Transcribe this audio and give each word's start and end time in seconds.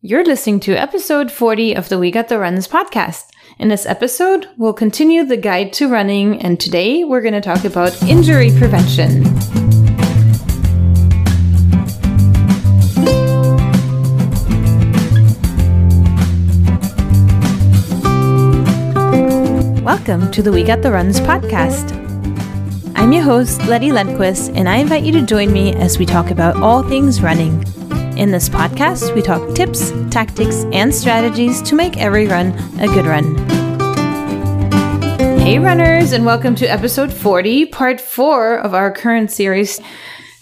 You're 0.00 0.24
listening 0.24 0.60
to 0.60 0.76
episode 0.76 1.32
40 1.32 1.74
of 1.74 1.88
the 1.88 1.98
We 1.98 2.12
Got 2.12 2.28
the 2.28 2.38
Runs 2.38 2.68
podcast. 2.68 3.30
In 3.58 3.66
this 3.66 3.84
episode, 3.84 4.48
we'll 4.56 4.72
continue 4.72 5.24
the 5.24 5.36
guide 5.36 5.72
to 5.72 5.88
running, 5.88 6.40
and 6.40 6.60
today 6.60 7.02
we're 7.02 7.20
going 7.20 7.34
to 7.34 7.40
talk 7.40 7.64
about 7.64 8.00
injury 8.04 8.52
prevention. 8.56 9.24
Welcome 19.82 20.30
to 20.30 20.44
the 20.44 20.52
We 20.52 20.62
Got 20.62 20.82
the 20.82 20.92
Runs 20.92 21.18
podcast. 21.18 21.90
I'm 22.94 23.12
your 23.12 23.24
host, 23.24 23.66
Letty 23.66 23.88
Lundquist, 23.88 24.56
and 24.56 24.68
I 24.68 24.76
invite 24.76 25.02
you 25.02 25.10
to 25.10 25.22
join 25.22 25.52
me 25.52 25.74
as 25.74 25.98
we 25.98 26.06
talk 26.06 26.30
about 26.30 26.54
all 26.62 26.88
things 26.88 27.20
running. 27.20 27.64
In 28.18 28.32
this 28.32 28.48
podcast, 28.48 29.14
we 29.14 29.22
talk 29.22 29.54
tips, 29.54 29.92
tactics, 30.10 30.64
and 30.72 30.92
strategies 30.92 31.62
to 31.62 31.76
make 31.76 31.98
every 31.98 32.26
run 32.26 32.48
a 32.80 32.88
good 32.88 33.06
run. 33.06 33.36
Hey, 35.38 35.60
runners, 35.60 36.10
and 36.10 36.26
welcome 36.26 36.56
to 36.56 36.66
episode 36.66 37.12
40, 37.12 37.66
part 37.66 38.00
four 38.00 38.56
of 38.58 38.74
our 38.74 38.90
current 38.90 39.30
series. 39.30 39.80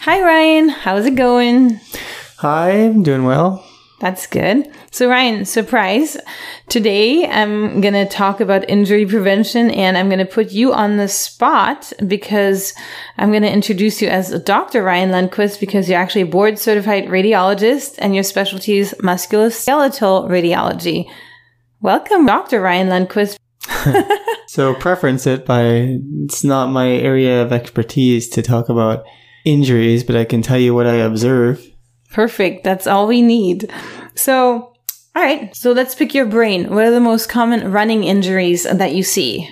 Hi, 0.00 0.22
Ryan. 0.22 0.70
How's 0.70 1.04
it 1.04 1.16
going? 1.16 1.78
Hi, 2.38 2.70
I'm 2.70 3.02
doing 3.02 3.24
well. 3.24 3.65
That's 3.98 4.26
good. 4.26 4.70
So, 4.90 5.08
Ryan, 5.08 5.46
surprise. 5.46 6.18
Today 6.68 7.26
I'm 7.26 7.80
going 7.80 7.94
to 7.94 8.04
talk 8.06 8.40
about 8.40 8.68
injury 8.68 9.06
prevention 9.06 9.70
and 9.70 9.96
I'm 9.96 10.10
going 10.10 10.18
to 10.18 10.26
put 10.26 10.52
you 10.52 10.74
on 10.74 10.98
the 10.98 11.08
spot 11.08 11.94
because 12.06 12.74
I'm 13.16 13.30
going 13.30 13.42
to 13.42 13.52
introduce 13.52 14.02
you 14.02 14.08
as 14.08 14.38
Dr. 14.42 14.82
Ryan 14.82 15.10
Lundquist 15.12 15.60
because 15.60 15.88
you're 15.88 15.98
actually 15.98 16.22
a 16.22 16.26
board 16.26 16.58
certified 16.58 17.06
radiologist 17.06 17.94
and 17.98 18.14
your 18.14 18.24
specialty 18.24 18.76
is 18.76 18.94
musculoskeletal 19.00 20.28
radiology. 20.28 21.10
Welcome, 21.80 22.26
Dr. 22.26 22.60
Ryan 22.60 22.88
Lundquist. 22.88 23.38
so, 24.46 24.74
preference 24.74 25.26
it 25.26 25.46
by 25.46 25.98
it's 26.24 26.44
not 26.44 26.66
my 26.66 26.90
area 26.90 27.42
of 27.42 27.52
expertise 27.52 28.28
to 28.28 28.42
talk 28.42 28.68
about 28.68 29.04
injuries, 29.46 30.04
but 30.04 30.16
I 30.16 30.24
can 30.26 30.42
tell 30.42 30.58
you 30.58 30.74
what 30.74 30.86
I 30.86 30.96
observe 30.96 31.66
Perfect. 32.16 32.64
That's 32.64 32.86
all 32.86 33.06
we 33.06 33.20
need. 33.20 33.70
So, 34.14 34.72
all 35.14 35.22
right. 35.22 35.54
So 35.54 35.72
let's 35.72 35.94
pick 35.94 36.14
your 36.14 36.24
brain. 36.24 36.74
What 36.74 36.86
are 36.86 36.90
the 36.90 36.98
most 36.98 37.28
common 37.28 37.70
running 37.70 38.04
injuries 38.04 38.62
that 38.62 38.94
you 38.94 39.02
see? 39.02 39.50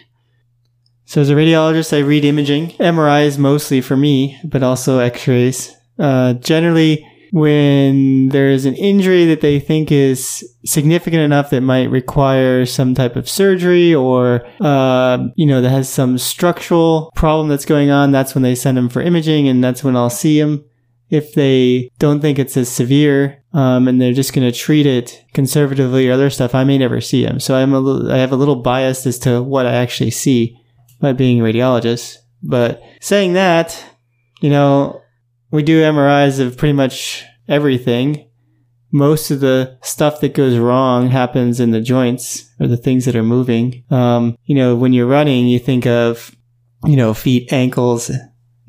So 1.05 1.21
as 1.21 1.29
a 1.29 1.35
radiologist, 1.35 1.95
I 1.95 2.01
read 2.01 2.25
imaging, 2.25 2.69
MRIs 2.79 3.37
mostly 3.37 3.83
for 3.83 3.99
me, 3.99 4.41
but 4.45 4.63
also 4.63 4.99
X-rays. 5.01 5.77
Uh, 5.99 6.33
generally, 6.33 7.07
when 7.33 8.31
there 8.31 8.49
is 8.49 8.65
an 8.65 8.77
injury 8.77 9.27
that 9.27 9.43
they 9.43 9.61
think 9.61 9.93
is 9.93 10.43
significant 10.65 11.21
enough 11.21 11.51
that 11.51 11.61
might 11.61 11.91
require 11.91 12.65
some 12.65 12.95
type 12.95 13.15
of 13.15 13.29
surgery 13.29 13.95
or, 13.95 14.43
uh, 14.63 15.19
you 15.37 15.45
know, 15.45 15.61
that 15.61 15.69
has 15.69 15.91
some 15.91 16.17
structural 16.17 17.13
problem 17.15 17.49
that's 17.49 17.67
going 17.67 17.91
on, 17.91 18.11
that's 18.11 18.35
when 18.35 18.41
they 18.41 18.55
send 18.55 18.79
them 18.79 18.89
for 18.89 19.03
imaging 19.03 19.49
and 19.49 19.63
that's 19.63 19.85
when 19.85 19.97
I'll 19.97 20.09
see 20.09 20.41
them 20.41 20.65
if 21.11 21.35
they 21.35 21.91
don't 21.99 22.21
think 22.21 22.39
it's 22.39 22.57
as 22.57 22.69
severe 22.69 23.43
um, 23.53 23.89
and 23.89 24.01
they're 24.01 24.13
just 24.13 24.33
going 24.33 24.51
to 24.51 24.57
treat 24.57 24.87
it 24.87 25.25
conservatively 25.33 26.09
or 26.09 26.13
other 26.13 26.31
stuff, 26.31 26.55
I 26.55 26.65
may 26.65 26.79
never 26.79 27.01
see 27.01 27.25
them. 27.25 27.41
So 27.41 27.55
I'm 27.55 27.73
a 27.73 27.79
little, 27.79 28.11
I 28.11 28.19
have 28.19 28.33
a 28.33 28.37
little 28.37 28.57
bias 28.57 29.07
as 29.07 29.19
to 29.21 29.43
what 29.43 29.67
I 29.67 29.75
actually 29.75 30.11
see 30.11 30.59
by 31.01 31.13
being 31.13 31.41
a 31.41 31.45
radiologist. 31.45 32.17
But 32.43 32.83
saying 33.01 33.35
that, 33.35 33.83
you 34.41 34.51
know, 34.51 35.01
we 35.51 35.63
do 35.63 35.83
MRIs 35.83 36.41
of 36.41 36.57
pretty 36.57 36.73
much 36.73 37.25
everything. 37.49 38.29
Most 38.91 39.31
of 39.31 39.41
the 39.41 39.79
stuff 39.83 40.21
that 40.21 40.35
goes 40.35 40.57
wrong 40.57 41.09
happens 41.09 41.61
in 41.61 41.71
the 41.71 41.81
joints 41.81 42.51
or 42.61 42.67
the 42.67 42.77
things 42.77 43.05
that 43.05 43.17
are 43.17 43.23
moving. 43.23 43.85
Um, 43.91 44.37
you 44.45 44.55
know, 44.55 44.77
when 44.77 44.93
you're 44.93 45.07
running, 45.07 45.47
you 45.47 45.59
think 45.59 45.87
of, 45.87 46.35
you 46.85 46.97
know, 46.97 47.15
feet, 47.15 47.53
ankles, 47.53 48.11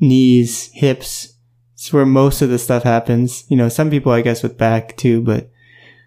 knees, 0.00 0.70
hips, 0.72 1.35
it's 1.76 1.92
where 1.92 2.06
most 2.06 2.40
of 2.40 2.48
the 2.48 2.58
stuff 2.58 2.84
happens. 2.84 3.44
You 3.48 3.56
know, 3.56 3.68
some 3.68 3.90
people, 3.90 4.10
I 4.10 4.22
guess, 4.22 4.42
with 4.42 4.56
back 4.56 4.96
too, 4.96 5.20
but 5.20 5.50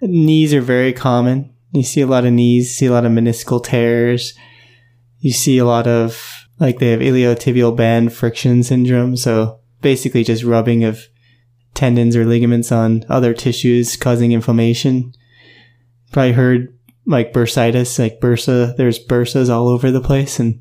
knees 0.02 0.52
are 0.52 0.62
very 0.62 0.92
common. 0.92 1.54
You 1.72 1.84
see 1.84 2.02
a 2.02 2.08
lot 2.08 2.26
of 2.26 2.34
knees, 2.34 2.76
see 2.76 2.88
a 2.88 2.92
lot 2.92 3.06
of 3.06 3.12
meniscal 3.12 3.64
tears. 3.64 4.34
You 5.20 5.32
see 5.32 5.60
a 5.60 5.66
lot 5.66 5.86
of, 5.86 6.48
like, 6.60 6.80
they 6.80 6.90
have 6.90 7.02
iliotibial 7.02 7.76
band 7.76 8.14
friction 8.14 8.64
syndrome. 8.64 9.16
So 9.16 9.60
basically 9.82 10.24
just 10.24 10.44
rubbing 10.44 10.84
of 10.84 11.08
tendons 11.76 12.16
or 12.16 12.26
ligaments 12.26 12.72
on 12.72 13.06
other 13.08 13.36
tissues 13.36 13.96
causing 13.96 14.32
inflammation. 14.32 15.14
Probably 16.12 16.32
heard 16.32 16.76
like 17.06 17.32
bursitis, 17.32 18.00
like 18.00 18.20
bursa. 18.20 18.76
There's 18.76 18.98
bursas 18.98 19.52
all 19.52 19.68
over 19.68 19.92
the 19.92 20.02
place 20.02 20.40
and 20.40 20.60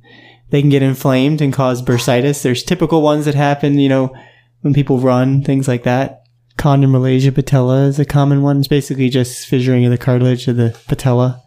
they 0.51 0.61
can 0.61 0.69
get 0.69 0.83
inflamed 0.83 1.41
and 1.41 1.51
cause 1.51 1.81
bursitis. 1.81 2.43
There's 2.43 2.63
typical 2.63 3.01
ones 3.01 3.25
that 3.25 3.35
happen, 3.35 3.79
you 3.79 3.89
know, 3.89 4.15
when 4.61 4.75
people 4.75 4.99
run, 4.99 5.43
things 5.43 5.69
like 5.69 5.85
that. 5.85 6.23
Chondromalacia 6.57 7.35
patella 7.35 7.87
is 7.87 7.99
a 7.99 8.05
common 8.05 8.43
one. 8.43 8.59
It's 8.59 8.69
basically 8.69 9.09
just 9.09 9.49
fissuring 9.49 9.85
of 9.85 9.91
the 9.91 9.99
cartilage 9.99 10.49
of 10.49 10.57
the 10.57 10.77
patella. 10.89 11.43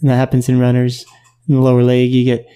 And 0.00 0.10
that 0.10 0.16
happens 0.16 0.48
in 0.48 0.60
runners. 0.60 1.04
In 1.48 1.56
the 1.56 1.60
lower 1.60 1.82
leg, 1.82 2.10
you 2.10 2.24
get 2.24 2.46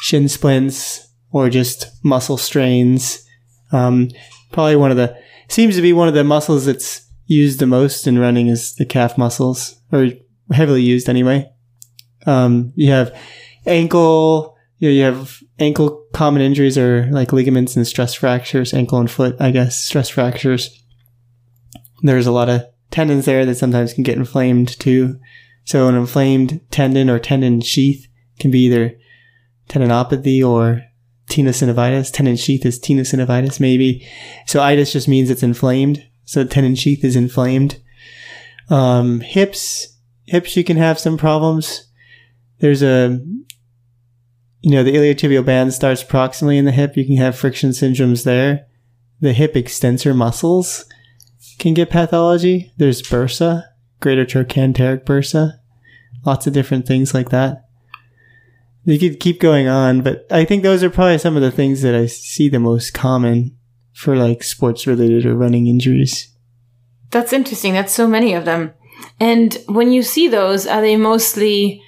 shin 0.00 0.28
splints 0.28 1.08
or 1.30 1.48
just 1.48 1.90
muscle 2.04 2.36
strains. 2.36 3.26
Um, 3.72 4.10
probably 4.52 4.76
one 4.76 4.90
of 4.90 4.96
the, 4.96 5.16
seems 5.48 5.76
to 5.76 5.82
be 5.82 5.92
one 5.92 6.08
of 6.08 6.14
the 6.14 6.24
muscles 6.24 6.66
that's 6.66 7.08
used 7.26 7.58
the 7.58 7.66
most 7.66 8.06
in 8.06 8.18
running 8.18 8.48
is 8.48 8.74
the 8.74 8.84
calf 8.84 9.16
muscles, 9.16 9.80
or 9.90 10.10
heavily 10.52 10.82
used 10.82 11.08
anyway. 11.08 11.50
Um, 12.26 12.72
you 12.76 12.90
have 12.90 13.18
ankle, 13.66 14.56
you, 14.78 14.88
know, 14.88 14.94
you 14.94 15.02
have 15.02 15.38
ankle 15.58 16.03
common 16.14 16.40
injuries 16.40 16.78
are 16.78 17.06
like 17.10 17.32
ligaments 17.32 17.76
and 17.76 17.86
stress 17.86 18.14
fractures, 18.14 18.72
ankle 18.72 19.00
and 19.00 19.10
foot, 19.10 19.36
I 19.40 19.50
guess, 19.50 19.76
stress 19.76 20.08
fractures. 20.08 20.82
There's 22.02 22.26
a 22.26 22.32
lot 22.32 22.48
of 22.48 22.64
tendons 22.90 23.26
there 23.26 23.44
that 23.44 23.56
sometimes 23.56 23.92
can 23.92 24.04
get 24.04 24.16
inflamed 24.16 24.78
too. 24.78 25.18
So 25.64 25.88
an 25.88 25.96
inflamed 25.96 26.60
tendon 26.70 27.10
or 27.10 27.18
tendon 27.18 27.60
sheath 27.60 28.06
can 28.38 28.50
be 28.50 28.60
either 28.66 28.96
tendinopathy 29.68 30.46
or 30.46 30.82
tenosynovitis. 31.28 32.12
Tendon 32.12 32.36
sheath 32.36 32.64
is 32.64 32.78
tenosynovitis, 32.78 33.58
maybe. 33.58 34.06
So 34.46 34.62
itis 34.62 34.92
just 34.92 35.08
means 35.08 35.30
it's 35.30 35.42
inflamed. 35.42 36.06
So 36.24 36.44
tendon 36.44 36.76
sheath 36.76 37.04
is 37.04 37.16
inflamed. 37.16 37.82
Um, 38.70 39.20
hips, 39.20 39.98
hips, 40.26 40.56
you 40.56 40.64
can 40.64 40.76
have 40.76 40.98
some 40.98 41.18
problems. 41.18 41.88
There's 42.60 42.82
a 42.82 43.18
you 44.64 44.70
know, 44.70 44.82
the 44.82 44.94
iliotibial 44.94 45.44
band 45.44 45.74
starts 45.74 46.02
proximally 46.02 46.56
in 46.56 46.64
the 46.64 46.72
hip. 46.72 46.96
You 46.96 47.04
can 47.04 47.18
have 47.18 47.36
friction 47.36 47.70
syndromes 47.70 48.24
there. 48.24 48.66
The 49.20 49.34
hip 49.34 49.56
extensor 49.56 50.14
muscles 50.14 50.86
can 51.58 51.74
get 51.74 51.90
pathology. 51.90 52.72
There's 52.78 53.02
bursa, 53.02 53.64
greater 54.00 54.24
trochanteric 54.24 55.04
bursa, 55.04 55.58
lots 56.24 56.46
of 56.46 56.54
different 56.54 56.86
things 56.86 57.12
like 57.12 57.28
that. 57.28 57.66
You 58.84 58.98
could 58.98 59.20
keep 59.20 59.38
going 59.38 59.68
on, 59.68 60.00
but 60.00 60.26
I 60.30 60.46
think 60.46 60.62
those 60.62 60.82
are 60.82 60.88
probably 60.88 61.18
some 61.18 61.36
of 61.36 61.42
the 61.42 61.50
things 61.50 61.82
that 61.82 61.94
I 61.94 62.06
see 62.06 62.48
the 62.48 62.58
most 62.58 62.94
common 62.94 63.54
for 63.92 64.16
like 64.16 64.42
sports 64.42 64.86
related 64.86 65.26
or 65.26 65.36
running 65.36 65.66
injuries. 65.66 66.32
That's 67.10 67.34
interesting. 67.34 67.74
That's 67.74 67.92
so 67.92 68.08
many 68.08 68.32
of 68.32 68.46
them. 68.46 68.72
And 69.20 69.58
when 69.66 69.92
you 69.92 70.02
see 70.02 70.26
those, 70.26 70.66
are 70.66 70.80
they 70.80 70.96
mostly 70.96 71.82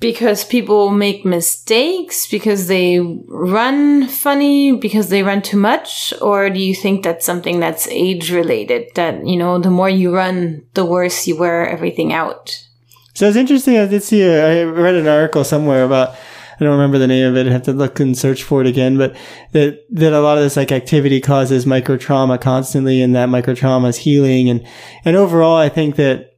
because 0.00 0.44
people 0.44 0.90
make 0.90 1.24
mistakes 1.24 2.26
because 2.26 2.66
they 2.66 2.98
run 3.28 4.08
funny 4.08 4.74
because 4.74 5.10
they 5.10 5.22
run 5.22 5.42
too 5.42 5.58
much 5.58 6.12
or 6.20 6.50
do 6.50 6.58
you 6.58 6.74
think 6.74 7.04
that's 7.04 7.26
something 7.26 7.60
that's 7.60 7.86
age 7.88 8.32
related 8.32 8.88
that 8.94 9.24
you 9.26 9.36
know 9.36 9.58
the 9.58 9.70
more 9.70 9.90
you 9.90 10.12
run 10.12 10.64
the 10.74 10.84
worse 10.84 11.26
you 11.26 11.36
wear 11.36 11.68
everything 11.68 12.12
out 12.12 12.66
so 13.14 13.28
it's 13.28 13.36
interesting 13.36 13.76
i 13.78 13.86
did 13.86 14.02
see 14.02 14.22
a, 14.22 14.62
I 14.62 14.64
read 14.64 14.94
an 14.94 15.06
article 15.06 15.44
somewhere 15.44 15.84
about 15.84 16.16
I 16.60 16.64
don't 16.64 16.72
remember 16.72 16.98
the 16.98 17.06
name 17.06 17.26
of 17.26 17.36
it. 17.38 17.46
I 17.46 17.52
have 17.52 17.62
to 17.62 17.72
look 17.72 18.00
and 18.00 18.16
search 18.16 18.42
for 18.42 18.60
it 18.60 18.66
again, 18.66 18.98
but 18.98 19.16
that, 19.52 19.82
that 19.92 20.12
a 20.12 20.20
lot 20.20 20.36
of 20.36 20.44
this 20.44 20.58
like 20.58 20.70
activity 20.70 21.18
causes 21.18 21.64
micro 21.64 21.96
trauma 21.96 22.36
constantly 22.36 23.00
and 23.00 23.16
that 23.16 23.30
micro 23.30 23.54
trauma 23.54 23.88
is 23.88 23.96
healing. 23.96 24.50
And, 24.50 24.66
and 25.06 25.16
overall, 25.16 25.56
I 25.56 25.70
think 25.70 25.96
that, 25.96 26.36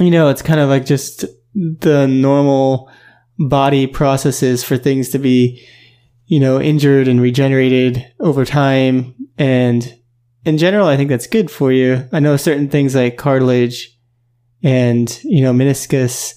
you 0.00 0.10
know, 0.10 0.30
it's 0.30 0.40
kind 0.40 0.58
of 0.58 0.70
like 0.70 0.86
just 0.86 1.26
the 1.56 2.06
normal 2.06 2.90
body 3.38 3.86
processes 3.86 4.62
for 4.62 4.76
things 4.76 5.08
to 5.10 5.18
be, 5.18 5.66
you 6.26 6.38
know, 6.38 6.60
injured 6.60 7.08
and 7.08 7.20
regenerated 7.20 8.06
over 8.20 8.44
time. 8.44 9.14
And 9.38 9.98
in 10.44 10.58
general, 10.58 10.86
I 10.86 10.96
think 10.96 11.08
that's 11.08 11.26
good 11.26 11.50
for 11.50 11.72
you. 11.72 12.08
I 12.12 12.20
know 12.20 12.36
certain 12.36 12.68
things 12.68 12.94
like 12.94 13.16
cartilage 13.16 13.98
and, 14.62 15.18
you 15.24 15.42
know, 15.42 15.52
meniscus, 15.52 16.34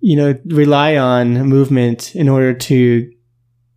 you 0.00 0.16
know, 0.16 0.38
rely 0.46 0.96
on 0.96 1.46
movement 1.46 2.14
in 2.14 2.28
order 2.28 2.54
to 2.54 3.12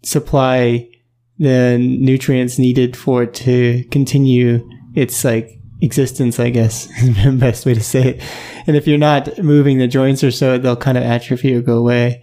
supply 0.04 0.90
the 1.38 1.78
nutrients 1.78 2.58
needed 2.58 2.96
for 2.96 3.24
it 3.24 3.34
to 3.34 3.84
continue 3.92 4.68
its 4.96 5.26
like 5.26 5.60
existence, 5.82 6.40
I 6.40 6.50
guess 6.50 6.90
is 7.02 7.24
the 7.24 7.32
best 7.32 7.66
way 7.66 7.74
to 7.74 7.84
say 7.84 8.10
it. 8.10 8.24
And 8.68 8.76
if 8.76 8.88
you're 8.88 8.98
not 8.98 9.38
moving 9.40 9.78
the 9.78 9.88
joints 9.88 10.24
or 10.24 10.32
so, 10.32 10.58
they'll 10.58 10.76
kind 10.76 10.98
of 10.98 11.04
atrophy 11.04 11.56
or 11.56 11.62
go 11.62 11.78
away. 11.78 12.22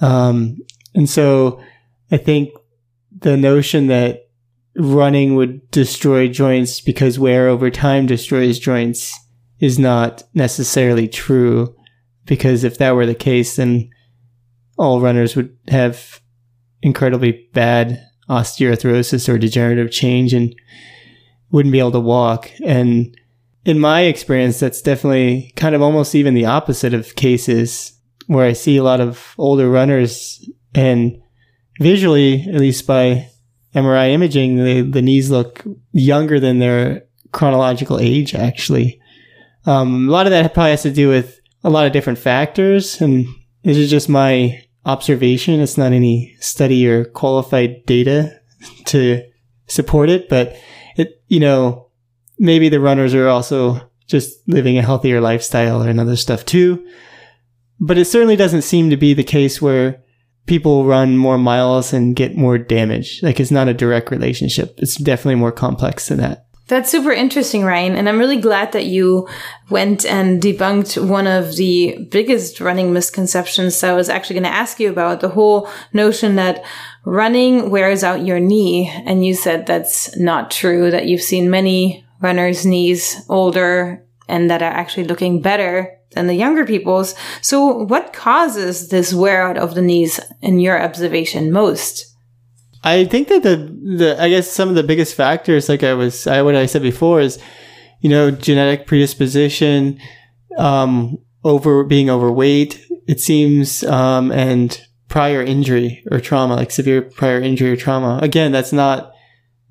Um, 0.00 0.58
and 0.94 1.08
so 1.08 1.60
I 2.10 2.16
think 2.16 2.50
the 3.20 3.36
notion 3.36 3.86
that 3.88 4.28
running 4.76 5.34
would 5.36 5.70
destroy 5.70 6.28
joints 6.28 6.80
because 6.80 7.18
wear 7.18 7.48
over 7.48 7.70
time 7.70 8.06
destroys 8.06 8.58
joints 8.58 9.16
is 9.60 9.78
not 9.78 10.22
necessarily 10.34 11.08
true. 11.08 11.74
Because 12.26 12.64
if 12.64 12.78
that 12.78 12.94
were 12.94 13.06
the 13.06 13.14
case, 13.14 13.56
then 13.56 13.90
all 14.78 15.00
runners 15.00 15.36
would 15.36 15.56
have 15.68 16.20
incredibly 16.82 17.48
bad 17.52 18.02
osteoarthrosis 18.28 19.28
or 19.28 19.38
degenerative 19.38 19.90
change 19.90 20.32
and 20.32 20.54
wouldn't 21.50 21.72
be 21.72 21.78
able 21.78 21.92
to 21.92 22.00
walk. 22.00 22.50
And 22.64 23.16
in 23.64 23.78
my 23.78 24.02
experience, 24.02 24.60
that's 24.60 24.82
definitely 24.82 25.52
kind 25.56 25.74
of 25.74 25.82
almost 25.82 26.14
even 26.14 26.34
the 26.34 26.46
opposite 26.46 26.94
of 26.94 27.14
cases 27.14 27.92
where 28.26 28.46
I 28.46 28.52
see 28.52 28.76
a 28.76 28.82
lot 28.82 29.00
of 29.00 29.34
older 29.38 29.70
runners 29.70 30.48
and 30.74 31.20
visually, 31.80 32.42
at 32.48 32.60
least 32.60 32.86
by 32.86 33.28
MRI 33.74 34.10
imaging, 34.10 34.62
the, 34.62 34.82
the 34.82 35.02
knees 35.02 35.30
look 35.30 35.64
younger 35.92 36.38
than 36.40 36.58
their 36.58 37.04
chronological 37.32 37.98
age, 37.98 38.34
actually. 38.34 39.00
Um, 39.66 40.08
a 40.08 40.12
lot 40.12 40.26
of 40.26 40.30
that 40.30 40.54
probably 40.54 40.70
has 40.70 40.82
to 40.82 40.92
do 40.92 41.08
with 41.08 41.40
a 41.62 41.70
lot 41.70 41.86
of 41.86 41.92
different 41.92 42.18
factors, 42.18 43.00
and 43.00 43.26
this 43.62 43.76
is 43.76 43.90
just 43.90 44.08
my 44.08 44.62
observation. 44.84 45.60
It's 45.60 45.78
not 45.78 45.92
any 45.92 46.36
study 46.40 46.86
or 46.86 47.04
qualified 47.06 47.84
data 47.86 48.38
to 48.86 49.22
support 49.66 50.10
it, 50.10 50.28
but 50.28 50.56
it, 50.96 51.22
you 51.28 51.40
know, 51.40 51.88
maybe 52.38 52.68
the 52.68 52.80
runners 52.80 53.14
are 53.14 53.28
also 53.28 53.80
just 54.06 54.36
living 54.48 54.78
a 54.78 54.82
healthier 54.82 55.20
lifestyle 55.20 55.82
and 55.82 56.00
other 56.00 56.16
stuff 56.16 56.44
too. 56.44 56.86
But 57.80 57.98
it 57.98 58.04
certainly 58.04 58.36
doesn't 58.36 58.62
seem 58.62 58.90
to 58.90 58.96
be 58.96 59.14
the 59.14 59.24
case 59.24 59.60
where 59.60 60.02
people 60.46 60.84
run 60.84 61.16
more 61.16 61.38
miles 61.38 61.92
and 61.92 62.14
get 62.14 62.36
more 62.36 62.58
damage. 62.58 63.22
Like 63.22 63.40
it's 63.40 63.50
not 63.50 63.68
a 63.68 63.74
direct 63.74 64.10
relationship. 64.10 64.74
It's 64.78 64.96
definitely 64.96 65.36
more 65.36 65.52
complex 65.52 66.08
than 66.08 66.18
that. 66.18 66.46
That's 66.66 66.90
super 66.90 67.12
interesting, 67.12 67.64
Ryan. 67.64 67.94
And 67.94 68.08
I'm 68.08 68.18
really 68.18 68.40
glad 68.40 68.72
that 68.72 68.86
you 68.86 69.28
went 69.68 70.06
and 70.06 70.40
debunked 70.40 71.06
one 71.06 71.26
of 71.26 71.56
the 71.56 72.08
biggest 72.10 72.58
running 72.58 72.92
misconceptions 72.92 73.78
that 73.80 73.90
I 73.90 73.94
was 73.94 74.08
actually 74.08 74.34
going 74.34 74.44
to 74.44 74.58
ask 74.58 74.80
you 74.80 74.88
about 74.88 75.20
the 75.20 75.28
whole 75.28 75.68
notion 75.92 76.36
that 76.36 76.64
running 77.04 77.70
wears 77.70 78.02
out 78.02 78.24
your 78.24 78.40
knee. 78.40 78.90
And 79.04 79.24
you 79.24 79.34
said 79.34 79.66
that's 79.66 80.16
not 80.16 80.50
true, 80.50 80.90
that 80.90 81.06
you've 81.06 81.22
seen 81.22 81.50
many 81.50 82.04
runners' 82.20 82.64
knees 82.64 83.22
older 83.28 84.04
and 84.28 84.50
that 84.50 84.62
are 84.62 84.72
actually 84.72 85.04
looking 85.04 85.42
better 85.42 85.98
than 86.12 86.26
the 86.26 86.34
younger 86.34 86.64
people's. 86.64 87.14
So 87.42 87.84
what 87.84 88.12
causes 88.12 88.88
this 88.88 89.12
wear 89.12 89.46
out 89.46 89.58
of 89.58 89.74
the 89.74 89.82
knees 89.82 90.20
in 90.40 90.58
your 90.58 90.80
observation 90.80 91.52
most? 91.52 92.06
I 92.82 93.06
think 93.06 93.28
that 93.28 93.42
the 93.42 93.56
the 93.96 94.16
I 94.20 94.28
guess 94.28 94.50
some 94.50 94.68
of 94.68 94.74
the 94.74 94.82
biggest 94.82 95.14
factors, 95.14 95.68
like 95.68 95.82
I 95.82 95.94
was, 95.94 96.26
I 96.26 96.42
what 96.42 96.54
I 96.54 96.66
said 96.66 96.82
before, 96.82 97.20
is 97.20 97.38
you 98.00 98.10
know 98.10 98.30
genetic 98.30 98.86
predisposition, 98.86 99.98
um, 100.58 101.18
over 101.44 101.84
being 101.84 102.10
overweight. 102.10 102.84
It 103.06 103.20
seems, 103.20 103.84
um, 103.84 104.30
and 104.32 104.78
prior 105.14 105.40
injury 105.44 106.02
or 106.10 106.18
trauma, 106.18 106.56
like 106.56 106.72
severe 106.72 107.00
prior 107.00 107.40
injury 107.40 107.70
or 107.70 107.76
trauma. 107.76 108.18
Again, 108.20 108.50
that's 108.50 108.72
not 108.72 109.12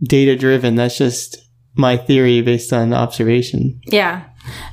data 0.01 0.37
driven. 0.37 0.75
That's 0.75 0.97
just 0.97 1.37
my 1.75 1.97
theory 1.97 2.41
based 2.41 2.71
on 2.71 2.93
observation. 2.93 3.81
Yeah. 3.87 4.23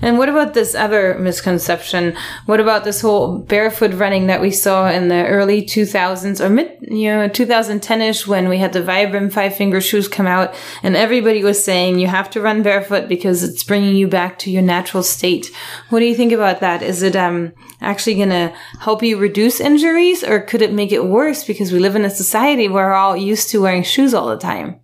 And 0.03 0.19
what 0.19 0.29
about 0.29 0.55
this 0.55 0.75
other 0.75 1.19
misconception? 1.19 2.17
What 2.47 2.61
about 2.61 2.85
this 2.85 3.01
whole 3.01 3.39
barefoot 3.39 3.95
running 3.95 4.27
that 4.27 4.41
we 4.41 4.51
saw 4.51 4.89
in 4.89 5.09
the 5.09 5.27
early 5.27 5.63
2000s 5.63 6.41
or 6.41 6.51
mid, 6.51 6.79
you 6.83 7.11
know, 7.11 7.29
2010ish 7.29 8.27
when 8.27 8.49
we 8.49 8.59
had 8.59 8.73
the 8.73 8.83
Vibram 8.83 9.33
five 9.33 9.55
finger 9.55 9.81
shoes 9.81 10.09
come 10.09 10.27
out 10.27 10.55
and 10.83 10.97
everybody 10.97 11.43
was 11.43 11.63
saying 11.63 11.99
you 11.99 12.07
have 12.07 12.31
to 12.31 12.41
run 12.41 12.63
barefoot 12.63 13.09
because 13.09 13.43
it's 13.43 13.65
bringing 13.65 13.97
you 13.97 14.09
back 14.09 14.39
to 14.41 14.51
your 14.51 14.63
natural 14.63 15.03
state. 15.03 15.51
What 15.89 16.01
do 16.01 16.07
you 16.07 16.15
think 16.15 16.33
about 16.33 16.61
that? 16.61 16.83
Is 16.83 17.03
it, 17.03 17.17
um, 17.17 17.53
actually 17.81 18.17
going 18.17 18.29
to 18.31 18.55
help 18.81 19.03
you 19.03 19.17
reduce 19.17 19.61
injuries 19.61 20.23
or 20.23 20.41
could 20.41 20.63
it 20.63 20.73
make 20.73 20.93
it 20.93 21.07
worse 21.07 21.45
because 21.45 21.73
we 21.73 21.79
live 21.79 21.97
in 21.97 22.05
a 22.05 22.11
society 22.11 22.69
where 22.69 22.87
we're 22.87 22.95
all 22.95 23.17
used 23.17 23.51
to 23.51 23.63
wearing 23.63 23.83
shoes 23.83 24.15
all 24.15 24.29
the 24.29 24.37
time? 24.37 24.81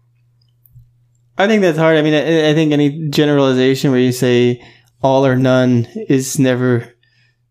I 1.38 1.46
think 1.46 1.60
that's 1.60 1.78
hard. 1.78 1.96
I 1.96 2.02
mean, 2.02 2.14
I, 2.14 2.50
I 2.50 2.54
think 2.54 2.72
any 2.72 3.08
generalization 3.08 3.90
where 3.90 4.00
you 4.00 4.12
say, 4.12 4.62
all 5.06 5.25
or 5.25 5.37
none 5.37 5.87
is 6.08 6.38
never 6.38 6.93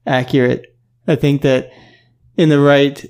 accurate. 0.06 0.76
I 1.08 1.16
think 1.16 1.42
that 1.44 1.72
in 2.36 2.50
the 2.50 2.60
right 2.60 3.04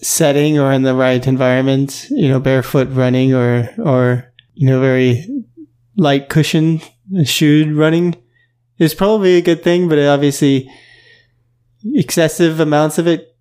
setting 0.00 0.58
or 0.58 0.72
in 0.72 0.82
the 0.82 0.94
right 0.94 1.24
environment, 1.26 2.06
you 2.10 2.28
know, 2.28 2.40
barefoot 2.40 2.88
running 2.90 3.34
or, 3.34 3.70
or, 3.78 4.32
you 4.54 4.66
know, 4.66 4.80
very 4.80 5.26
light 5.96 6.28
cushion 6.28 6.80
shoe 7.24 7.74
running 7.74 8.16
is 8.78 8.94
probably 8.94 9.36
a 9.36 9.42
good 9.42 9.62
thing, 9.62 9.88
but 9.88 9.98
obviously 9.98 10.70
excessive 11.94 12.60
amounts 12.60 12.98
of 12.98 13.06
it 13.06 13.36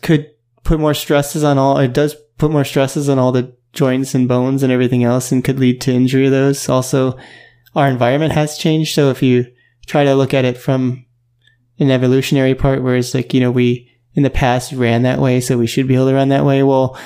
could 0.00 0.30
put 0.62 0.80
more 0.80 0.94
stresses 0.94 1.44
on 1.44 1.58
all, 1.58 1.78
it 1.78 1.92
does 1.92 2.16
put 2.38 2.50
more 2.50 2.64
stresses 2.64 3.08
on 3.08 3.18
all 3.18 3.32
the 3.32 3.54
joints 3.72 4.14
and 4.14 4.28
bones 4.28 4.62
and 4.62 4.72
everything 4.72 5.04
else 5.04 5.32
and 5.32 5.44
could 5.44 5.58
lead 5.58 5.80
to 5.80 5.92
injury 5.92 6.26
of 6.26 6.32
those. 6.32 6.68
Also, 6.68 7.18
our 7.74 7.88
environment 7.88 8.32
has 8.32 8.56
changed. 8.56 8.94
So 8.94 9.10
if 9.10 9.22
you 9.22 9.46
try 9.86 10.04
to 10.04 10.14
look 10.14 10.34
at 10.34 10.44
it 10.44 10.58
from 10.58 11.04
an 11.78 11.90
evolutionary 11.90 12.54
part 12.54 12.82
where 12.82 12.96
it's 12.96 13.14
like, 13.14 13.34
you 13.34 13.40
know, 13.40 13.50
we 13.50 13.90
in 14.14 14.22
the 14.22 14.30
past 14.30 14.72
ran 14.72 15.02
that 15.02 15.18
way, 15.18 15.40
so 15.40 15.58
we 15.58 15.66
should 15.66 15.88
be 15.88 15.94
able 15.94 16.08
to 16.08 16.14
run 16.14 16.28
that 16.28 16.44
way. 16.44 16.62
Well, 16.62 16.96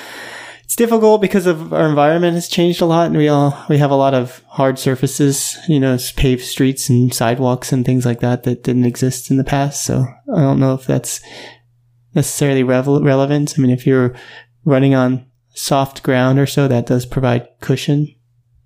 it's 0.63 0.75
difficult 0.75 1.21
because 1.21 1.47
of 1.47 1.73
our 1.73 1.89
environment 1.89 2.35
has 2.35 2.47
changed 2.47 2.79
a 2.81 2.85
lot 2.85 3.07
and 3.07 3.17
we 3.17 3.27
all, 3.27 3.65
we 3.69 3.79
have 3.79 3.89
a 3.89 3.95
lot 3.95 4.13
of 4.13 4.43
hard 4.47 4.77
surfaces, 4.77 5.57
you 5.67 5.79
know, 5.79 5.97
paved 6.15 6.43
streets 6.43 6.89
and 6.89 7.11
sidewalks 7.11 7.71
and 7.71 7.83
things 7.83 8.05
like 8.05 8.19
that 8.19 8.43
that 8.43 8.63
didn't 8.63 8.85
exist 8.85 9.31
in 9.31 9.37
the 9.37 9.43
past. 9.43 9.83
So 9.83 10.05
I 10.35 10.41
don't 10.41 10.59
know 10.59 10.75
if 10.75 10.85
that's 10.85 11.21
necessarily 12.13 12.61
revel- 12.61 13.03
relevant. 13.03 13.55
I 13.57 13.61
mean, 13.61 13.71
if 13.71 13.87
you're 13.87 14.15
running 14.63 14.93
on 14.93 15.25
soft 15.55 16.03
ground 16.03 16.37
or 16.37 16.45
so, 16.45 16.67
that 16.67 16.85
does 16.85 17.07
provide 17.07 17.47
cushion. 17.61 18.13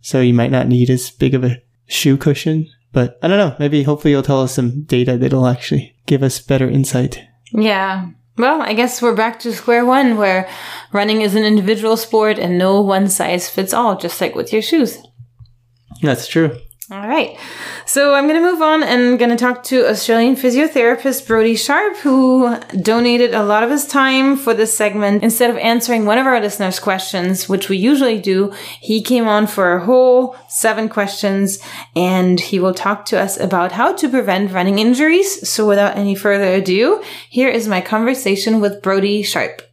So 0.02 0.20
you 0.20 0.34
might 0.34 0.52
not 0.52 0.68
need 0.68 0.90
as 0.90 1.10
big 1.10 1.34
of 1.34 1.46
a 1.46 1.62
shoe 1.86 2.18
cushion 2.18 2.70
but 2.94 3.20
I 3.22 3.28
don't 3.28 3.38
know. 3.38 3.56
Maybe 3.60 3.84
hopefully 3.84 4.12
you'll 4.12 4.24
tell 4.24 4.42
us 4.42 4.54
some 4.54 4.84
data 4.84 5.18
that'll 5.18 5.48
actually 5.48 5.96
give 6.06 6.24
us 6.24 6.40
better 6.40 6.70
insight. 6.70 7.22
Yeah. 7.52 8.10
Well, 8.38 8.62
I 8.62 8.74
guess 8.74 9.02
we're 9.02 9.16
back 9.16 9.40
to 9.42 9.54
square 9.54 9.86
one 9.86 10.18
where 10.18 10.50
running 10.92 11.22
is 11.22 11.36
an 11.36 11.44
individual 11.44 11.98
sport 11.98 12.40
and 12.40 12.58
no 12.58 12.82
one 12.82 13.10
size 13.10 13.50
fits 13.50 13.74
all, 13.74 13.98
just 13.98 14.22
like 14.22 14.34
with 14.36 14.54
your 14.54 14.62
shoes. 14.62 14.98
That's 16.02 16.28
true. 16.28 16.58
All 16.94 17.08
right. 17.08 17.36
So 17.88 18.14
I'm 18.14 18.28
going 18.28 18.40
to 18.40 18.52
move 18.52 18.62
on 18.62 18.84
and 18.84 19.18
going 19.18 19.32
to 19.32 19.36
talk 19.36 19.64
to 19.64 19.90
Australian 19.90 20.36
physiotherapist 20.36 21.26
Brodie 21.26 21.56
Sharp, 21.56 21.98
who 21.98 22.56
donated 22.80 23.34
a 23.34 23.42
lot 23.42 23.64
of 23.64 23.72
his 23.72 23.88
time 23.88 24.38
for 24.38 24.54
this 24.54 24.78
segment. 24.78 25.24
Instead 25.24 25.50
of 25.50 25.58
answering 25.58 26.06
one 26.06 26.20
of 26.20 26.28
our 26.28 26.40
listeners' 26.40 26.80
questions, 26.80 27.50
which 27.50 27.68
we 27.68 27.78
usually 27.78 28.22
do, 28.22 28.54
he 28.80 29.02
came 29.02 29.28
on 29.28 29.48
for 29.48 29.74
a 29.74 29.84
whole 29.84 30.36
seven 30.50 30.88
questions 30.88 31.58
and 31.96 32.40
he 32.40 32.60
will 32.60 32.76
talk 32.76 33.06
to 33.06 33.20
us 33.20 33.40
about 33.40 33.72
how 33.72 33.94
to 33.94 34.08
prevent 34.08 34.52
running 34.52 34.78
injuries. 34.78 35.50
So 35.50 35.68
without 35.68 35.98
any 35.98 36.14
further 36.14 36.54
ado, 36.54 37.02
here 37.28 37.50
is 37.50 37.68
my 37.68 37.82
conversation 37.82 38.62
with 38.62 38.84
Brodie 38.84 39.24
Sharp. 39.24 39.64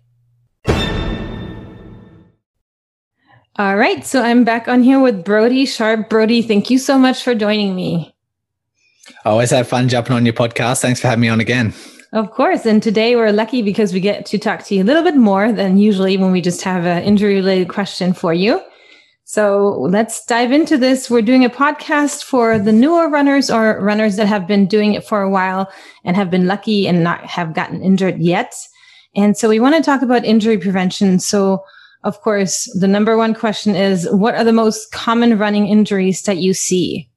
All 3.61 3.77
right. 3.77 4.07
So 4.07 4.23
I'm 4.23 4.43
back 4.43 4.69
on 4.69 4.83
here 4.83 4.99
with 4.99 5.23
Brodie 5.23 5.67
Sharp. 5.67 6.09
Brodie, 6.09 6.41
thank 6.41 6.71
you 6.71 6.79
so 6.79 6.99
much 6.99 7.23
for 7.23 7.35
joining 7.35 7.77
me. 7.77 8.17
I 9.23 9.29
always 9.29 9.51
have 9.51 9.69
fun 9.69 9.87
jumping 9.91 10.17
on 10.17 10.25
your 10.25 10.33
podcast. 10.33 10.81
Thanks 10.81 10.99
for 10.99 11.09
having 11.09 11.21
me 11.21 11.29
on 11.29 11.41
again. 11.41 11.75
Of 12.15 12.31
course. 12.31 12.65
And 12.65 12.83
today 12.83 13.17
we're 13.17 13.33
lucky 13.33 13.61
because 13.61 13.93
we 13.93 14.01
get 14.01 14.25
to 14.25 14.39
talk 14.39 14.65
to 14.65 14.75
you 14.75 14.83
a 14.83 14.87
little 14.87 15.03
bit 15.03 15.15
more 15.15 15.53
than 15.53 15.77
usually 15.77 16.17
when 16.17 16.33
we 16.33 16.41
just 16.41 16.63
have 16.63 16.87
an 16.87 17.03
injury 17.03 17.35
related 17.35 17.69
question 17.69 18.15
for 18.15 18.33
you. 18.33 18.63
So 19.25 19.77
let's 19.79 20.25
dive 20.25 20.53
into 20.53 20.79
this. 20.79 21.11
We're 21.11 21.21
doing 21.21 21.45
a 21.45 21.51
podcast 21.51 22.25
for 22.25 22.59
the 22.59 22.73
newer 22.73 23.11
runners 23.11 23.51
or 23.51 23.79
runners 23.79 24.17
that 24.17 24.27
have 24.27 24.47
been 24.47 24.69
doing 24.69 24.95
it 24.95 25.05
for 25.05 25.21
a 25.21 25.29
while 25.29 25.71
and 26.03 26.17
have 26.17 26.31
been 26.31 26.47
lucky 26.47 26.89
and 26.89 27.05
not 27.05 27.27
have 27.27 27.53
gotten 27.53 27.83
injured 27.83 28.21
yet. 28.21 28.55
And 29.15 29.37
so 29.37 29.51
we 29.51 29.61
want 29.61 29.75
to 29.75 29.83
talk 29.83 30.01
about 30.01 30.25
injury 30.25 30.57
prevention. 30.57 31.19
So 31.19 31.63
of 32.03 32.21
course, 32.23 32.65
the 32.79 32.89
number 32.89 33.17
one 33.17 33.35
question 33.35 33.75
is 33.75 34.09
what 34.11 34.35
are 34.35 34.45
the 34.45 34.53
most 34.53 34.93
common 34.93 35.39
running 35.39 35.67
injuries 35.67 36.23
that 36.23 36.39
you 36.39 36.55
see? 36.55 37.09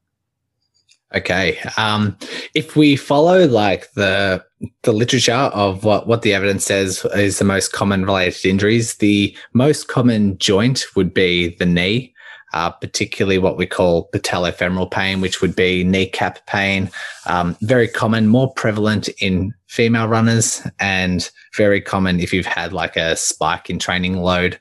Okay. 1.16 1.60
Um, 1.78 2.18
if 2.56 2.76
we 2.76 2.96
follow 2.96 3.46
like 3.46 3.92
the 3.94 4.44
the 4.82 4.94
literature 4.94 5.34
of 5.34 5.84
what, 5.84 6.08
what 6.08 6.22
the 6.22 6.34
evidence 6.34 6.66
says 6.66 7.06
is 7.16 7.38
the 7.38 7.46
most 7.46 7.72
common 7.72 8.06
related 8.06 8.46
injuries, 8.46 8.96
the 8.96 9.36
most 9.54 9.90
common 9.90 10.38
joint 10.38 10.86
would 10.96 11.14
be 11.14 11.56
the 11.58 11.66
knee. 11.66 12.14
uh, 12.54 12.70
particularly 12.70 13.40
what 13.40 13.58
we 13.58 13.66
call 13.66 14.10
patellofemoral 14.14 14.90
pain, 14.90 15.22
which 15.22 15.42
would 15.42 15.56
be 15.56 15.84
kneecap 15.84 16.46
pain. 16.46 16.90
Um, 17.26 17.58
very 17.62 17.88
common, 17.88 18.28
more 18.28 18.54
prevalent 18.54 19.10
in 19.20 19.54
female 19.74 20.08
runners, 20.08 20.62
and 20.80 21.32
very 21.58 21.82
common 21.82 22.20
if 22.20 22.32
you've 22.32 22.46
had 22.46 22.74
like 22.74 22.96
a 22.96 23.16
spike 23.16 23.72
in 23.72 23.80
training 23.80 24.18
load. 24.18 24.60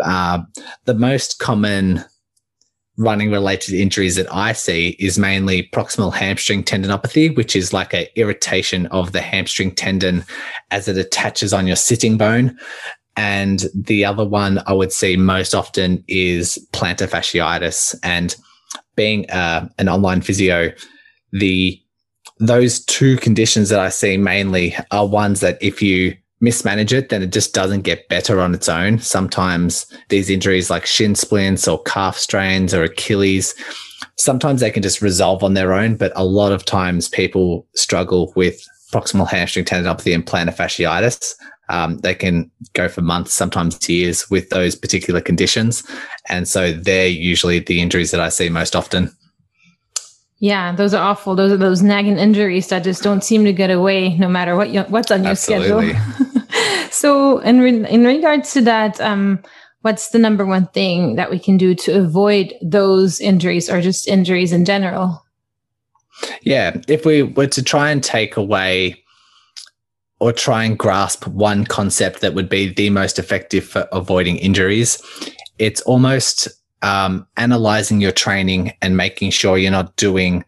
Uh, 0.00 0.40
the 0.84 0.94
most 0.94 1.38
common 1.38 2.04
running 2.96 3.30
related 3.30 3.72
injuries 3.74 4.16
that 4.16 4.26
I 4.34 4.52
see 4.52 4.96
is 4.98 5.16
mainly 5.16 5.68
proximal 5.72 6.12
hamstring 6.12 6.64
tendinopathy, 6.64 7.36
which 7.36 7.54
is 7.54 7.72
like 7.72 7.94
an 7.94 8.06
irritation 8.16 8.86
of 8.86 9.12
the 9.12 9.20
hamstring 9.20 9.76
tendon 9.76 10.24
as 10.72 10.88
it 10.88 10.98
attaches 10.98 11.52
on 11.52 11.68
your 11.68 11.76
sitting 11.76 12.18
bone. 12.18 12.58
And 13.16 13.64
the 13.72 14.04
other 14.04 14.26
one 14.26 14.58
I 14.66 14.72
would 14.72 14.92
see 14.92 15.16
most 15.16 15.54
often 15.54 16.02
is 16.08 16.58
plantar 16.72 17.06
fasciitis. 17.06 17.94
And 18.02 18.34
being 18.96 19.30
uh, 19.30 19.68
an 19.78 19.88
online 19.88 20.20
physio, 20.20 20.72
the 21.30 21.80
those 22.40 22.84
two 22.84 23.16
conditions 23.16 23.68
that 23.68 23.80
I 23.80 23.88
see 23.88 24.16
mainly 24.16 24.76
are 24.90 25.06
ones 25.06 25.40
that 25.40 25.58
if 25.60 25.82
you 25.82 26.16
mismanage 26.40 26.92
it, 26.92 27.08
then 27.08 27.22
it 27.22 27.32
just 27.32 27.52
doesn't 27.52 27.82
get 27.82 28.08
better 28.08 28.40
on 28.40 28.54
its 28.54 28.68
own. 28.68 28.98
Sometimes 28.98 29.86
these 30.08 30.30
injuries 30.30 30.70
like 30.70 30.86
shin 30.86 31.14
splints 31.14 31.66
or 31.66 31.82
calf 31.82 32.16
strains 32.16 32.72
or 32.72 32.84
Achilles, 32.84 33.54
sometimes 34.16 34.60
they 34.60 34.70
can 34.70 34.82
just 34.82 35.02
resolve 35.02 35.42
on 35.42 35.54
their 35.54 35.72
own, 35.72 35.96
but 35.96 36.12
a 36.14 36.24
lot 36.24 36.52
of 36.52 36.64
times 36.64 37.08
people 37.08 37.66
struggle 37.74 38.32
with 38.36 38.64
proximal 38.92 39.28
hamstring 39.28 39.64
tendinopathy 39.64 40.14
and 40.14 40.26
plantar 40.26 40.54
fasciitis. 40.54 41.34
Um, 41.70 41.98
they 41.98 42.14
can 42.14 42.50
go 42.72 42.88
for 42.88 43.02
months, 43.02 43.34
sometimes 43.34 43.88
years 43.88 44.30
with 44.30 44.48
those 44.48 44.74
particular 44.74 45.20
conditions. 45.20 45.86
And 46.28 46.48
so 46.48 46.72
they're 46.72 47.08
usually 47.08 47.58
the 47.58 47.82
injuries 47.82 48.10
that 48.12 48.20
I 48.20 48.30
see 48.30 48.48
most 48.48 48.74
often. 48.74 49.14
Yeah, 50.40 50.72
those 50.74 50.94
are 50.94 51.02
awful. 51.02 51.34
Those 51.34 51.52
are 51.52 51.56
those 51.56 51.82
nagging 51.82 52.18
injuries 52.18 52.68
that 52.68 52.84
just 52.84 53.02
don't 53.02 53.24
seem 53.24 53.44
to 53.44 53.52
get 53.52 53.70
away, 53.70 54.16
no 54.16 54.28
matter 54.28 54.54
what 54.54 54.70
you, 54.70 54.82
what's 54.82 55.10
on 55.10 55.22
your 55.24 55.32
Absolutely. 55.32 55.94
schedule. 55.94 56.90
so, 56.90 57.38
in 57.38 57.60
re- 57.60 57.88
in 57.88 58.04
regards 58.04 58.52
to 58.52 58.60
that, 58.62 59.00
um, 59.00 59.42
what's 59.82 60.10
the 60.10 60.18
number 60.18 60.46
one 60.46 60.68
thing 60.68 61.16
that 61.16 61.30
we 61.30 61.40
can 61.40 61.56
do 61.56 61.74
to 61.74 61.98
avoid 61.98 62.54
those 62.62 63.20
injuries, 63.20 63.68
or 63.68 63.80
just 63.80 64.06
injuries 64.06 64.52
in 64.52 64.64
general? 64.64 65.24
Yeah, 66.42 66.76
if 66.86 67.04
we 67.04 67.22
were 67.24 67.48
to 67.48 67.62
try 67.62 67.90
and 67.90 68.02
take 68.02 68.36
away 68.36 69.02
or 70.20 70.32
try 70.32 70.64
and 70.64 70.78
grasp 70.78 71.26
one 71.26 71.64
concept 71.64 72.20
that 72.20 72.34
would 72.34 72.48
be 72.48 72.72
the 72.72 72.90
most 72.90 73.18
effective 73.18 73.64
for 73.64 73.88
avoiding 73.92 74.36
injuries, 74.36 75.00
it's 75.58 75.80
almost 75.82 76.48
um, 76.82 77.26
analyzing 77.36 78.00
your 78.00 78.12
training 78.12 78.72
and 78.82 78.96
making 78.96 79.30
sure 79.30 79.58
you're 79.58 79.70
not 79.70 79.96
doing 79.96 80.44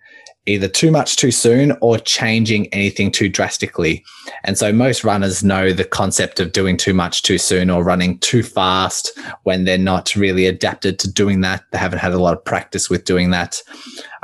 either 0.47 0.69
too 0.69 0.91
much 0.91 1.17
too 1.17 1.31
soon 1.31 1.73
or 1.81 1.99
changing 1.99 2.67
anything 2.69 3.11
too 3.11 3.29
drastically. 3.29 4.05
And 4.45 4.57
so 4.57 4.73
most 4.73 5.05
runners 5.05 5.45
know 5.45 5.73
the 5.73 5.85
concept 5.85 6.41
of 6.41 6.53
doing 6.53 6.77
too 6.77 6.95
much 6.95 7.23
too 7.23 7.39
soon 7.39 7.71
or 7.71 7.85
running 7.85 8.19
too 8.19 8.43
fast 8.43 9.17
when 9.43 9.65
they're 9.65 9.79
not 9.79 10.17
really 10.17 10.47
adapted 10.47 10.99
to 11.01 11.13
doing 11.13 11.43
that. 11.43 11.63
They 11.71 11.79
haven't 11.79 11.99
had 11.99 12.13
a 12.13 12.19
lot 12.19 12.37
of 12.37 12.45
practice 12.45 12.89
with 12.89 13.05
doing 13.05 13.31
that. 13.31 13.63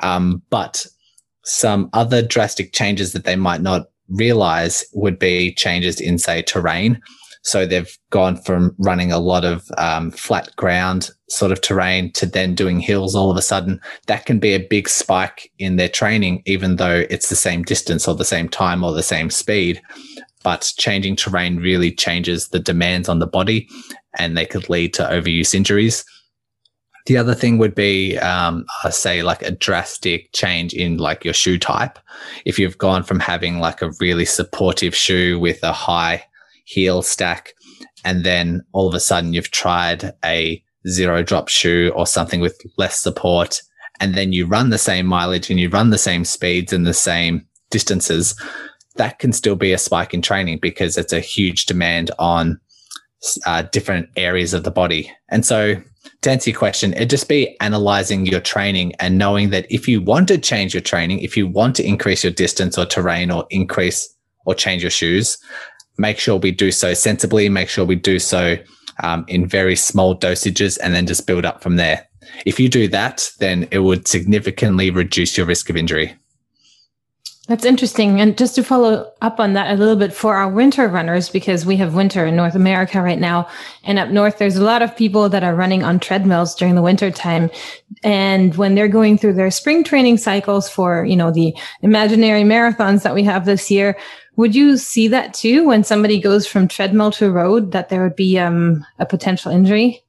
Um, 0.03 0.43
but 0.51 0.87
some 1.45 1.91
other 1.93 2.23
drastic 2.23 2.73
changes 2.73 3.13
that 3.13 3.25
they 3.25 3.37
might 3.37 3.61
not 3.61 3.89
realize 4.09 4.85
would 4.95 5.19
be 5.19 5.55
changes 5.55 6.01
in, 6.01 6.19
say, 6.19 6.43
terrain. 6.43 7.01
So 7.47 7.65
they've 7.65 7.97
gone 8.11 8.39
from 8.39 8.75
running 8.79 9.13
a 9.13 9.21
lot 9.21 9.45
of 9.45 9.71
um, 9.79 10.11
flat 10.11 10.51
ground 10.57 11.11
sort 11.29 11.53
of 11.53 11.61
terrain 11.61 12.11
to 12.15 12.27
then 12.27 12.57
doing 12.57 12.81
hills 12.81 13.15
all 13.15 13.31
of 13.31 13.37
a 13.37 13.43
sudden. 13.43 13.81
That 14.09 14.27
can 14.27 14.41
be 14.41 14.53
a 14.53 14.67
big 14.69 14.89
spike 14.89 15.53
in 15.61 15.77
their 15.77 15.89
training, 15.89 16.43
even 16.47 16.75
though 16.75 17.07
it's 17.09 17.29
the 17.29 17.37
same 17.37 17.63
distance 17.63 18.09
or 18.09 18.17
the 18.17 18.25
same 18.25 18.49
time 18.49 18.83
or 18.83 18.93
the 18.93 19.03
same 19.03 19.31
speed. 19.31 19.81
But 20.43 20.73
changing 20.77 21.15
terrain 21.15 21.59
really 21.59 21.93
changes 21.93 22.49
the 22.49 22.59
demands 22.59 23.09
on 23.09 23.21
the 23.21 23.29
body 23.29 23.69
and 24.19 24.37
they 24.37 24.45
could 24.45 24.69
lead 24.69 24.93
to 24.95 25.05
overuse 25.05 25.55
injuries. 25.55 26.05
The 27.07 27.17
other 27.17 27.35
thing 27.35 27.59
would 27.59 27.77
be, 27.77 28.19
um, 28.19 28.67
I 28.83 28.91
say, 28.91 29.23
like 29.23 29.43
a 29.43 29.53
drastic 29.53 30.33
change 30.33 30.75
in 30.75 30.97
like 30.97 31.25
your 31.25 31.35
shoe 31.35 31.61
type. 31.61 32.01
If 32.45 32.59
you've 32.59 32.79
gone 32.79 33.05
from 33.05 33.21
having 33.21 33.61
like 33.61 33.83
a 33.83 33.93
really 34.01 34.25
supportive 34.25 34.97
shoe 34.97 35.39
with 35.39 35.63
a 35.63 35.73
high 35.73 36.25
heel 36.67 37.01
stack, 37.01 37.55
and 38.05 38.25
then 38.25 38.63
all 38.73 38.89
of 38.89 38.95
a 38.95 39.01
sudden 39.01 39.33
you've 39.33 39.51
tried 39.51 40.13
a 40.25 40.63
zero 40.89 41.23
drop 41.23 41.49
shoe 41.49 41.93
or 41.95 42.07
something 42.07 42.41
with 42.41 42.61
less 42.77 42.99
support, 42.99 43.63
and 44.01 44.15
then 44.15 44.33
you 44.33 44.47
run 44.47 44.71
the 44.71 44.79
same 44.79 45.07
mileage 45.07 45.51
and 45.51 45.59
you 45.59 45.71
run 45.71 45.91
the 45.91 45.99
same 45.99 46.25
speeds 46.25 46.73
and 46.73 46.87
the 46.87 46.95
same 46.95 47.47
distances, 47.71 48.35
that 48.97 49.19
can 49.19 49.33
still 49.33 49.57
be 49.57 49.73
a 49.73 49.79
spike 49.79 50.13
in 50.13 50.23
training 50.23 50.59
because 50.61 50.97
it's 50.99 51.13
a 51.13 51.21
huge 51.21 51.67
demand 51.67 52.11
on 52.19 52.61
uh, 53.47 53.63
different 53.63 54.09
areas 54.17 54.55
of 54.55 54.65
the 54.65 54.71
body. 54.71 55.11
And 55.29 55.45
so, 55.45 55.81
to 56.23 56.31
answer 56.31 56.51
your 56.51 56.59
question, 56.59 56.93
it'd 56.95 57.11
just 57.11 57.29
be 57.29 57.57
analyzing 57.61 58.27
your 58.27 58.41
training 58.41 58.93
and 59.01 59.19
knowing 59.19 59.51
that 59.51 59.67
if 59.71 59.89
you 59.89 60.01
want 60.01 60.29
to 60.29 60.39
change 60.39 60.73
your 60.73 60.81
training, 60.81 61.21
if 61.21 61.37
you 61.37 61.47
want 61.47 61.77
to 61.77 61.87
increase 61.87 62.23
your 62.23 62.33
distance 62.33 62.79
or 62.79 62.87
terrain 62.87 63.31
or 63.31 63.45
increase 63.51 64.15
or 64.45 64.55
change 64.55 64.83
your 64.83 64.91
shoes, 64.91 65.37
make 65.99 66.19
sure 66.19 66.37
we 66.37 66.51
do 66.51 66.71
so 66.71 66.95
sensibly, 66.95 67.49
make 67.49 67.69
sure 67.69 67.85
we 67.85 67.97
do 67.97 68.19
so 68.19 68.57
um, 69.03 69.25
in 69.29 69.47
very 69.47 69.77
small 69.77 70.17
dosages, 70.17 70.79
and 70.83 70.95
then 70.95 71.07
just 71.07 71.27
build 71.27 71.45
up 71.45 71.63
from 71.63 71.77
there. 71.77 72.07
If 72.45 72.59
you 72.59 72.69
do 72.69 72.89
that, 72.89 73.31
then 73.39 73.69
it 73.71 73.81
would 73.81 74.09
significantly 74.09 74.91
reduce 74.91 75.37
your 75.37 75.47
risk 75.47 75.71
of 75.71 75.77
injury. 75.77 76.15
That's 77.49 77.65
interesting. 77.65 78.21
And 78.21 78.37
just 78.37 78.57
to 78.57 78.65
follow 78.65 79.09
up 79.23 79.39
on 79.39 79.53
that 79.53 79.71
a 79.73 79.79
little 79.79 79.95
bit 79.95 80.13
for 80.13 80.35
our 80.35 80.49
winter 80.49 80.89
runners, 80.89 81.29
because 81.29 81.65
we 81.65 81.77
have 81.77 81.95
winter 81.95 82.27
in 82.27 82.35
North 82.35 82.57
America 82.57 83.01
right 83.01 83.21
now. 83.21 83.49
And 83.85 84.01
up 84.01 84.09
north, 84.09 84.39
there's 84.39 84.57
a 84.57 84.65
lot 84.65 84.83
of 84.83 84.97
people 84.97 85.29
that 85.29 85.45
are 85.45 85.55
running 85.55 85.85
on 85.85 86.01
treadmills 86.01 86.57
during 86.57 86.75
the 86.75 86.83
winter 86.83 87.13
time. 87.13 87.49
And 88.03 88.57
when 88.57 88.75
they're 88.75 88.89
going 88.89 89.17
through 89.17 89.35
their 89.35 89.53
spring 89.53 89.85
training 89.85 90.17
cycles 90.17 90.69
for, 90.69 91.05
you 91.05 91.15
know, 91.15 91.31
the 91.31 91.55
imaginary 91.83 92.43
marathons 92.43 93.05
that 93.05 93.15
we 93.15 93.23
have 93.23 93.45
this 93.45 93.71
year, 93.71 93.97
would 94.37 94.55
you 94.55 94.77
see 94.77 95.09
that 95.09 95.35
too 95.35 95.67
when 95.67 95.85
somebody 95.85 96.21
goes 96.21 96.47
from 96.47 96.69
treadmill 96.69 97.11
to 97.13 97.31
road 97.31 97.73
that 97.73 97.89
there 97.89 98.03
would 98.03 98.17
be 98.17 98.39
um, 98.39 98.85
a 98.99 99.07
potential 99.07 99.51
injury? 99.51 100.03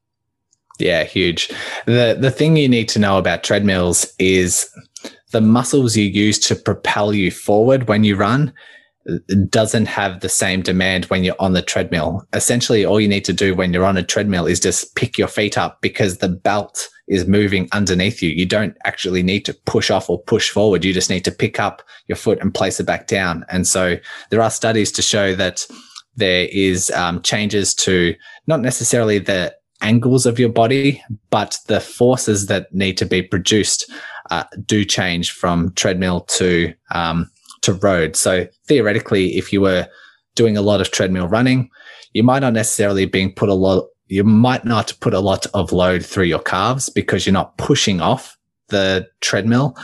Yeah, 0.79 1.03
huge. 1.05 1.49
The 1.85 2.17
the 2.19 2.31
thing 2.31 2.55
you 2.55 2.69
need 2.69 2.89
to 2.89 2.99
know 2.99 3.17
about 3.17 3.43
treadmills 3.43 4.05
is 4.19 4.69
the 5.31 5.41
muscles 5.41 5.97
you 5.97 6.05
use 6.05 6.39
to 6.39 6.55
propel 6.55 7.13
you 7.13 7.31
forward 7.31 7.87
when 7.87 8.03
you 8.03 8.15
run 8.15 8.53
doesn't 9.49 9.85
have 9.85 10.19
the 10.19 10.29
same 10.29 10.61
demand 10.61 11.05
when 11.05 11.23
you're 11.23 11.35
on 11.39 11.53
the 11.53 11.61
treadmill. 11.61 12.25
Essentially, 12.33 12.85
all 12.85 12.99
you 12.99 13.07
need 13.07 13.25
to 13.25 13.33
do 13.33 13.55
when 13.55 13.73
you're 13.73 13.85
on 13.85 13.97
a 13.97 14.03
treadmill 14.03 14.45
is 14.45 14.59
just 14.59 14.95
pick 14.95 15.17
your 15.17 15.27
feet 15.27 15.57
up 15.57 15.81
because 15.81 16.17
the 16.17 16.29
belt 16.29 16.89
is 17.07 17.25
moving 17.25 17.69
underneath 17.71 18.21
you. 18.21 18.29
You 18.29 18.45
don't 18.45 18.75
actually 18.83 19.23
need 19.23 19.45
to 19.45 19.53
push 19.65 19.89
off 19.89 20.09
or 20.09 20.21
push 20.21 20.49
forward. 20.49 20.83
You 20.83 20.93
just 20.93 21.09
need 21.09 21.23
to 21.25 21.31
pick 21.31 21.59
up 21.59 21.81
your 22.07 22.17
foot 22.17 22.39
and 22.41 22.53
place 22.53 22.79
it 22.79 22.85
back 22.85 23.07
down. 23.07 23.45
And 23.49 23.65
so 23.65 23.97
there 24.29 24.41
are 24.41 24.51
studies 24.51 24.91
to 24.93 25.01
show 25.01 25.33
that 25.35 25.65
there 26.15 26.47
is 26.51 26.89
um, 26.91 27.21
changes 27.21 27.73
to 27.75 28.15
not 28.47 28.61
necessarily 28.61 29.19
the 29.19 29.55
angles 29.81 30.25
of 30.25 30.39
your 30.39 30.49
body, 30.49 31.01
but 31.29 31.57
the 31.67 31.79
forces 31.79 32.47
that 32.47 32.73
need 32.73 32.97
to 32.97 33.05
be 33.05 33.21
produced 33.21 33.89
uh, 34.31 34.43
do 34.65 34.83
change 34.83 35.31
from 35.31 35.71
treadmill 35.73 36.21
to 36.21 36.73
um, 36.91 37.29
to 37.67 37.73
road. 37.73 38.15
So 38.15 38.47
theoretically, 38.67 39.37
if 39.37 39.53
you 39.53 39.61
were 39.61 39.87
doing 40.35 40.57
a 40.57 40.61
lot 40.61 40.81
of 40.81 40.91
treadmill 40.91 41.27
running, 41.27 41.69
you 42.13 42.23
might 42.23 42.39
not 42.39 42.53
necessarily 42.53 43.05
being 43.05 43.33
put 43.33 43.49
a 43.49 43.53
lot. 43.53 43.85
You 44.07 44.23
might 44.23 44.63
not 44.63 44.93
put 45.01 45.13
a 45.13 45.19
lot 45.19 45.45
of 45.53 45.71
load 45.71 46.05
through 46.05 46.25
your 46.25 46.39
calves 46.39 46.89
because 46.89 47.25
you're 47.25 47.33
not 47.33 47.57
pushing 47.57 47.99
off 47.99 48.37
the 48.69 49.07
treadmill. 49.21 49.77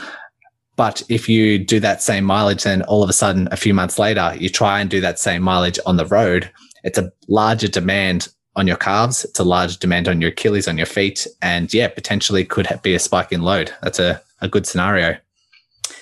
But 0.76 1.02
if 1.08 1.28
you 1.28 1.58
do 1.58 1.78
that 1.80 2.02
same 2.02 2.24
mileage, 2.24 2.64
then 2.64 2.82
all 2.82 3.02
of 3.02 3.10
a 3.10 3.12
sudden, 3.12 3.48
a 3.52 3.56
few 3.56 3.74
months 3.74 3.98
later, 3.98 4.34
you 4.38 4.48
try 4.48 4.80
and 4.80 4.90
do 4.90 5.00
that 5.02 5.18
same 5.18 5.42
mileage 5.42 5.78
on 5.86 5.96
the 5.96 6.06
road. 6.06 6.50
It's 6.82 6.98
a 6.98 7.12
larger 7.28 7.68
demand 7.68 8.28
on 8.56 8.66
your 8.66 8.76
calves. 8.76 9.24
It's 9.24 9.38
a 9.38 9.44
larger 9.44 9.78
demand 9.78 10.08
on 10.08 10.20
your 10.20 10.30
Achilles, 10.30 10.66
on 10.66 10.78
your 10.78 10.86
feet. 10.86 11.26
And 11.42 11.72
yeah, 11.72 11.88
potentially 11.88 12.44
could 12.44 12.66
be 12.82 12.94
a 12.94 12.98
spike 12.98 13.30
in 13.30 13.42
load. 13.42 13.72
That's 13.82 13.98
a, 13.98 14.20
a 14.40 14.48
good 14.48 14.66
scenario. 14.66 15.16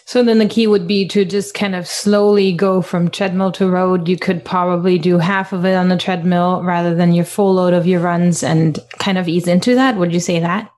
So 0.05 0.23
then 0.23 0.39
the 0.39 0.49
key 0.49 0.67
would 0.67 0.87
be 0.87 1.07
to 1.09 1.25
just 1.25 1.55
kind 1.55 1.75
of 1.75 1.87
slowly 1.87 2.53
go 2.53 2.83
from 2.83 3.11
treadmill 3.11 3.53
to 3.53 3.71
road. 3.71 4.09
You 4.09 4.19
could 4.19 4.45
probably 4.45 4.99
do 4.99 5.19
half 5.19 5.53
of 5.53 5.65
it 5.65 5.75
on 5.75 5.89
the 5.89 5.97
treadmill 5.97 6.63
rather 6.63 6.95
than 6.95 7.13
your 7.13 7.25
full 7.25 7.55
load 7.55 7.73
of 7.73 7.87
your 7.87 8.01
runs 8.01 8.43
and 8.43 8.79
kind 8.99 9.19
of 9.19 9.29
ease 9.29 9.47
into 9.47 9.75
that. 9.75 9.97
Would 9.97 10.13
you 10.13 10.21
say 10.21 10.41
that? 10.41 10.71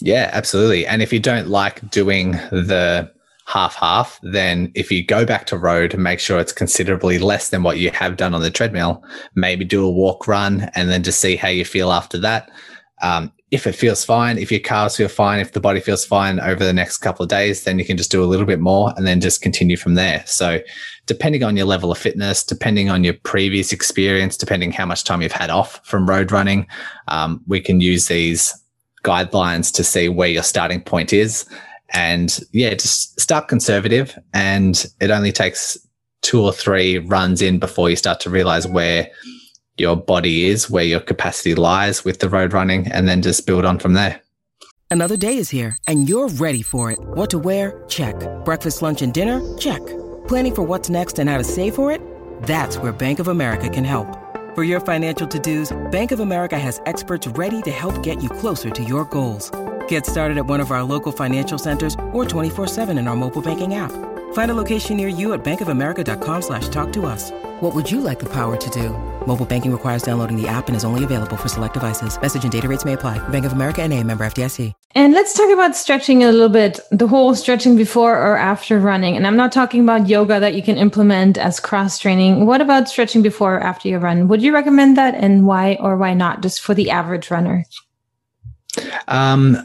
Yeah, 0.00 0.30
absolutely. 0.32 0.86
And 0.86 1.02
if 1.02 1.12
you 1.12 1.20
don't 1.20 1.48
like 1.48 1.88
doing 1.90 2.32
the 2.32 3.10
half 3.46 3.76
half, 3.76 4.18
then 4.22 4.72
if 4.74 4.90
you 4.90 5.04
go 5.04 5.24
back 5.24 5.46
to 5.46 5.56
road, 5.56 5.94
and 5.94 6.02
make 6.02 6.20
sure 6.20 6.38
it's 6.38 6.52
considerably 6.52 7.18
less 7.18 7.50
than 7.50 7.62
what 7.62 7.78
you 7.78 7.90
have 7.92 8.16
done 8.16 8.34
on 8.34 8.42
the 8.42 8.50
treadmill. 8.50 9.02
Maybe 9.34 9.64
do 9.64 9.84
a 9.84 9.90
walk 9.90 10.28
run 10.28 10.70
and 10.74 10.90
then 10.90 11.02
just 11.02 11.20
see 11.20 11.36
how 11.36 11.48
you 11.48 11.64
feel 11.64 11.92
after 11.92 12.18
that. 12.18 12.50
Um, 13.02 13.32
if 13.52 13.66
it 13.66 13.72
feels 13.72 14.04
fine, 14.04 14.38
if 14.38 14.50
your 14.50 14.60
calves 14.60 14.96
feel 14.96 15.08
fine, 15.08 15.38
if 15.38 15.52
the 15.52 15.60
body 15.60 15.78
feels 15.78 16.04
fine 16.04 16.40
over 16.40 16.64
the 16.64 16.72
next 16.72 16.98
couple 16.98 17.22
of 17.22 17.28
days, 17.28 17.62
then 17.62 17.78
you 17.78 17.84
can 17.84 17.96
just 17.96 18.10
do 18.10 18.22
a 18.22 18.26
little 18.26 18.46
bit 18.46 18.58
more 18.58 18.92
and 18.96 19.06
then 19.06 19.20
just 19.20 19.40
continue 19.40 19.76
from 19.76 19.94
there. 19.94 20.24
So, 20.26 20.60
depending 21.06 21.44
on 21.44 21.56
your 21.56 21.66
level 21.66 21.92
of 21.92 21.98
fitness, 21.98 22.42
depending 22.42 22.90
on 22.90 23.04
your 23.04 23.14
previous 23.14 23.72
experience, 23.72 24.36
depending 24.36 24.72
how 24.72 24.84
much 24.84 25.04
time 25.04 25.22
you've 25.22 25.30
had 25.30 25.50
off 25.50 25.80
from 25.86 26.08
road 26.08 26.32
running, 26.32 26.66
um, 27.06 27.40
we 27.46 27.60
can 27.60 27.80
use 27.80 28.08
these 28.08 28.52
guidelines 29.04 29.72
to 29.74 29.84
see 29.84 30.08
where 30.08 30.28
your 30.28 30.42
starting 30.42 30.80
point 30.80 31.12
is. 31.12 31.46
And 31.92 32.40
yeah, 32.52 32.74
just 32.74 33.20
start 33.20 33.46
conservative. 33.46 34.18
And 34.34 34.84
it 35.00 35.12
only 35.12 35.30
takes 35.30 35.78
two 36.22 36.42
or 36.42 36.52
three 36.52 36.98
runs 36.98 37.40
in 37.40 37.60
before 37.60 37.88
you 37.88 37.94
start 37.94 38.18
to 38.20 38.30
realize 38.30 38.66
where 38.66 39.08
your 39.78 39.96
body 39.96 40.46
is, 40.46 40.70
where 40.70 40.84
your 40.84 41.00
capacity 41.00 41.54
lies 41.54 42.04
with 42.04 42.20
the 42.20 42.28
road 42.28 42.52
running, 42.52 42.90
and 42.92 43.08
then 43.08 43.22
just 43.22 43.46
build 43.46 43.64
on 43.64 43.78
from 43.78 43.94
there. 43.94 44.20
Another 44.90 45.16
day 45.16 45.36
is 45.36 45.50
here, 45.50 45.76
and 45.88 46.08
you're 46.08 46.28
ready 46.28 46.62
for 46.62 46.92
it. 46.92 46.98
What 47.00 47.30
to 47.30 47.38
wear? 47.38 47.84
Check. 47.88 48.14
Breakfast, 48.44 48.82
lunch, 48.82 49.02
and 49.02 49.12
dinner? 49.12 49.40
Check. 49.58 49.84
Planning 50.28 50.54
for 50.54 50.62
what's 50.62 50.88
next 50.88 51.18
and 51.18 51.28
how 51.28 51.38
to 51.38 51.44
save 51.44 51.74
for 51.74 51.90
it? 51.90 52.00
That's 52.44 52.78
where 52.78 52.92
Bank 52.92 53.18
of 53.18 53.28
America 53.28 53.68
can 53.68 53.84
help. 53.84 54.06
For 54.54 54.62
your 54.64 54.80
financial 54.80 55.26
to 55.26 55.38
dos, 55.38 55.76
Bank 55.90 56.12
of 56.12 56.20
America 56.20 56.58
has 56.58 56.80
experts 56.86 57.26
ready 57.28 57.60
to 57.62 57.70
help 57.70 58.02
get 58.02 58.22
you 58.22 58.28
closer 58.28 58.70
to 58.70 58.82
your 58.82 59.04
goals. 59.04 59.50
Get 59.88 60.06
started 60.06 60.38
at 60.38 60.46
one 60.46 60.60
of 60.60 60.70
our 60.70 60.82
local 60.82 61.12
financial 61.12 61.58
centers 61.58 61.96
or 62.12 62.24
24 62.24 62.66
7 62.66 62.98
in 62.98 63.06
our 63.06 63.16
mobile 63.16 63.42
banking 63.42 63.74
app. 63.74 63.92
Find 64.32 64.50
a 64.50 64.54
location 64.54 64.96
near 64.96 65.08
you 65.08 65.32
at 65.32 65.44
bankofamerica.com 65.44 66.42
slash 66.42 66.68
talk 66.68 66.92
to 66.92 67.06
us. 67.06 67.30
What 67.60 67.74
would 67.74 67.90
you 67.90 68.02
like 68.02 68.18
the 68.18 68.28
power 68.28 68.56
to 68.56 68.70
do? 68.70 68.90
Mobile 69.26 69.46
banking 69.46 69.72
requires 69.72 70.02
downloading 70.02 70.40
the 70.40 70.46
app 70.46 70.68
and 70.68 70.76
is 70.76 70.84
only 70.84 71.04
available 71.04 71.36
for 71.36 71.48
select 71.48 71.72
devices. 71.72 72.20
Message 72.20 72.42
and 72.44 72.52
data 72.52 72.68
rates 72.68 72.84
may 72.84 72.92
apply. 72.92 73.16
Bank 73.30 73.46
of 73.46 73.52
America 73.52 73.82
and 73.82 73.92
a 73.94 74.02
member 74.02 74.26
FDIC. 74.26 74.72
And 74.94 75.14
let's 75.14 75.34
talk 75.34 75.50
about 75.50 75.74
stretching 75.74 76.22
a 76.22 76.32
little 76.32 76.50
bit, 76.50 76.80
the 76.90 77.06
whole 77.06 77.34
stretching 77.34 77.76
before 77.76 78.12
or 78.12 78.36
after 78.36 78.78
running. 78.78 79.16
And 79.16 79.26
I'm 79.26 79.36
not 79.36 79.52
talking 79.52 79.82
about 79.82 80.08
yoga 80.08 80.38
that 80.38 80.54
you 80.54 80.62
can 80.62 80.76
implement 80.76 81.38
as 81.38 81.60
cross 81.60 81.98
training. 81.98 82.46
What 82.46 82.60
about 82.60 82.88
stretching 82.88 83.22
before 83.22 83.56
or 83.56 83.60
after 83.60 83.88
you 83.88 83.98
run? 83.98 84.28
Would 84.28 84.42
you 84.42 84.52
recommend 84.52 84.96
that 84.98 85.14
and 85.14 85.46
why 85.46 85.78
or 85.80 85.96
why 85.96 86.12
not, 86.12 86.42
just 86.42 86.60
for 86.60 86.74
the 86.74 86.90
average 86.90 87.30
runner? 87.30 87.64
Um, 89.08 89.56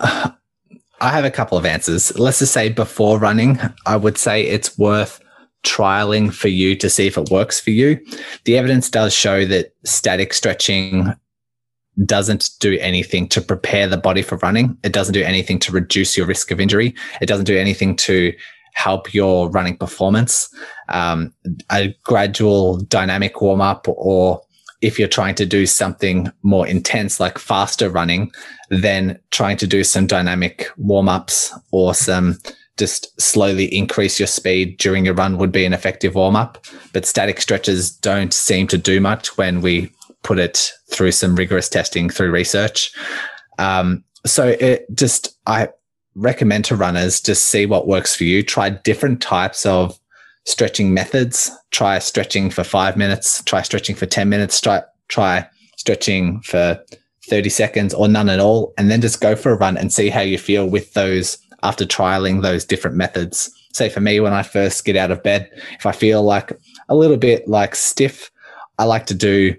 I 1.01 1.09
have 1.09 1.25
a 1.25 1.31
couple 1.31 1.57
of 1.57 1.65
answers. 1.65 2.17
Let's 2.17 2.39
just 2.39 2.53
say 2.53 2.69
before 2.69 3.19
running, 3.19 3.59
I 3.85 3.95
would 3.95 4.17
say 4.17 4.43
it's 4.43 4.77
worth 4.77 5.19
trialing 5.63 6.33
for 6.33 6.47
you 6.47 6.75
to 6.75 6.89
see 6.89 7.07
if 7.07 7.17
it 7.17 7.29
works 7.29 7.59
for 7.59 7.71
you. 7.71 7.99
The 8.45 8.57
evidence 8.57 8.89
does 8.89 9.13
show 9.13 9.45
that 9.45 9.73
static 9.83 10.33
stretching 10.33 11.13
doesn't 12.05 12.51
do 12.59 12.77
anything 12.79 13.27
to 13.29 13.41
prepare 13.41 13.87
the 13.87 13.97
body 13.97 14.21
for 14.21 14.37
running. 14.37 14.77
It 14.83 14.93
doesn't 14.93 15.13
do 15.13 15.23
anything 15.23 15.59
to 15.59 15.71
reduce 15.71 16.15
your 16.17 16.25
risk 16.25 16.51
of 16.51 16.59
injury. 16.59 16.95
It 17.21 17.25
doesn't 17.25 17.45
do 17.45 17.57
anything 17.57 17.95
to 17.97 18.33
help 18.73 19.13
your 19.13 19.49
running 19.49 19.77
performance. 19.77 20.49
Um, 20.89 21.33
a 21.71 21.95
gradual 22.03 22.77
dynamic 22.77 23.41
warm 23.41 23.61
up 23.61 23.85
or 23.87 24.41
if 24.81 24.97
you're 24.97 25.07
trying 25.07 25.35
to 25.35 25.45
do 25.45 25.65
something 25.65 26.31
more 26.43 26.67
intense, 26.67 27.19
like 27.19 27.37
faster 27.37 27.89
running, 27.89 28.31
then 28.69 29.19
trying 29.29 29.57
to 29.57 29.67
do 29.67 29.83
some 29.83 30.07
dynamic 30.07 30.67
warm 30.77 31.07
ups 31.07 31.53
or 31.71 31.93
some 31.93 32.37
just 32.77 33.19
slowly 33.21 33.65
increase 33.65 34.19
your 34.19 34.27
speed 34.27 34.77
during 34.77 35.05
your 35.05 35.13
run 35.13 35.37
would 35.37 35.51
be 35.51 35.65
an 35.65 35.73
effective 35.73 36.15
warm 36.15 36.35
up. 36.35 36.65
But 36.93 37.05
static 37.05 37.39
stretches 37.39 37.91
don't 37.91 38.33
seem 38.33 38.65
to 38.67 38.77
do 38.77 38.99
much 38.99 39.37
when 39.37 39.61
we 39.61 39.91
put 40.23 40.39
it 40.39 40.71
through 40.89 41.11
some 41.11 41.35
rigorous 41.35 41.69
testing 41.69 42.09
through 42.09 42.31
research. 42.31 42.91
Um, 43.59 44.03
so 44.25 44.47
it 44.59 44.85
just, 44.95 45.37
I 45.45 45.69
recommend 46.15 46.65
to 46.65 46.75
runners 46.75 47.21
just 47.21 47.45
see 47.45 47.65
what 47.65 47.87
works 47.87 48.15
for 48.15 48.23
you. 48.23 48.41
Try 48.41 48.69
different 48.69 49.21
types 49.21 49.65
of 49.65 49.99
stretching 50.45 50.93
methods. 50.93 51.51
Try 51.71 51.99
stretching 51.99 52.49
for 52.49 52.63
five 52.63 52.97
minutes, 52.97 53.43
try 53.43 53.61
stretching 53.61 53.95
for 53.95 54.05
10 54.05 54.29
minutes, 54.29 54.59
try, 54.59 54.81
try 55.07 55.47
stretching 55.77 56.41
for 56.41 56.83
30 57.29 57.49
seconds 57.49 57.93
or 57.93 58.07
none 58.07 58.29
at 58.29 58.39
all. 58.39 58.73
And 58.77 58.89
then 58.89 59.01
just 59.01 59.21
go 59.21 59.35
for 59.35 59.51
a 59.51 59.57
run 59.57 59.77
and 59.77 59.91
see 59.91 60.09
how 60.09 60.21
you 60.21 60.37
feel 60.37 60.67
with 60.67 60.93
those 60.93 61.37
after 61.63 61.85
trialing 61.85 62.41
those 62.41 62.65
different 62.65 62.97
methods. 62.97 63.49
Say 63.73 63.89
for 63.89 64.01
me, 64.01 64.19
when 64.19 64.33
I 64.33 64.43
first 64.43 64.83
get 64.83 64.97
out 64.97 65.11
of 65.11 65.23
bed, 65.23 65.49
if 65.79 65.85
I 65.85 65.91
feel 65.91 66.23
like 66.23 66.51
a 66.89 66.95
little 66.95 67.17
bit 67.17 67.47
like 67.47 67.75
stiff, 67.75 68.31
I 68.77 68.83
like 68.85 69.05
to 69.07 69.13
do 69.13 69.55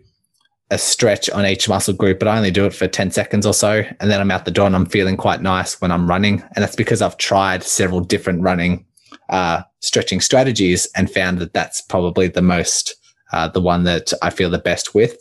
a 0.70 0.78
stretch 0.78 1.30
on 1.30 1.46
each 1.46 1.68
muscle 1.68 1.94
group, 1.94 2.18
but 2.18 2.28
I 2.28 2.36
only 2.36 2.50
do 2.50 2.64
it 2.64 2.74
for 2.74 2.88
10 2.88 3.10
seconds 3.10 3.46
or 3.46 3.54
so. 3.54 3.84
And 4.00 4.10
then 4.10 4.20
I'm 4.20 4.30
out 4.30 4.46
the 4.46 4.50
door 4.50 4.66
and 4.66 4.74
I'm 4.74 4.86
feeling 4.86 5.16
quite 5.16 5.42
nice 5.42 5.80
when 5.80 5.92
I'm 5.92 6.08
running. 6.08 6.42
And 6.54 6.62
that's 6.62 6.76
because 6.76 7.02
I've 7.02 7.18
tried 7.18 7.62
several 7.62 8.00
different 8.00 8.42
running 8.42 8.86
uh, 9.28 9.62
stretching 9.80 10.20
strategies 10.20 10.86
and 10.96 11.10
found 11.10 11.38
that 11.38 11.52
that's 11.52 11.80
probably 11.80 12.28
the 12.28 12.42
most, 12.42 12.94
uh, 13.32 13.48
the 13.48 13.60
one 13.60 13.84
that 13.84 14.12
I 14.22 14.30
feel 14.30 14.50
the 14.50 14.58
best 14.58 14.94
with. 14.94 15.16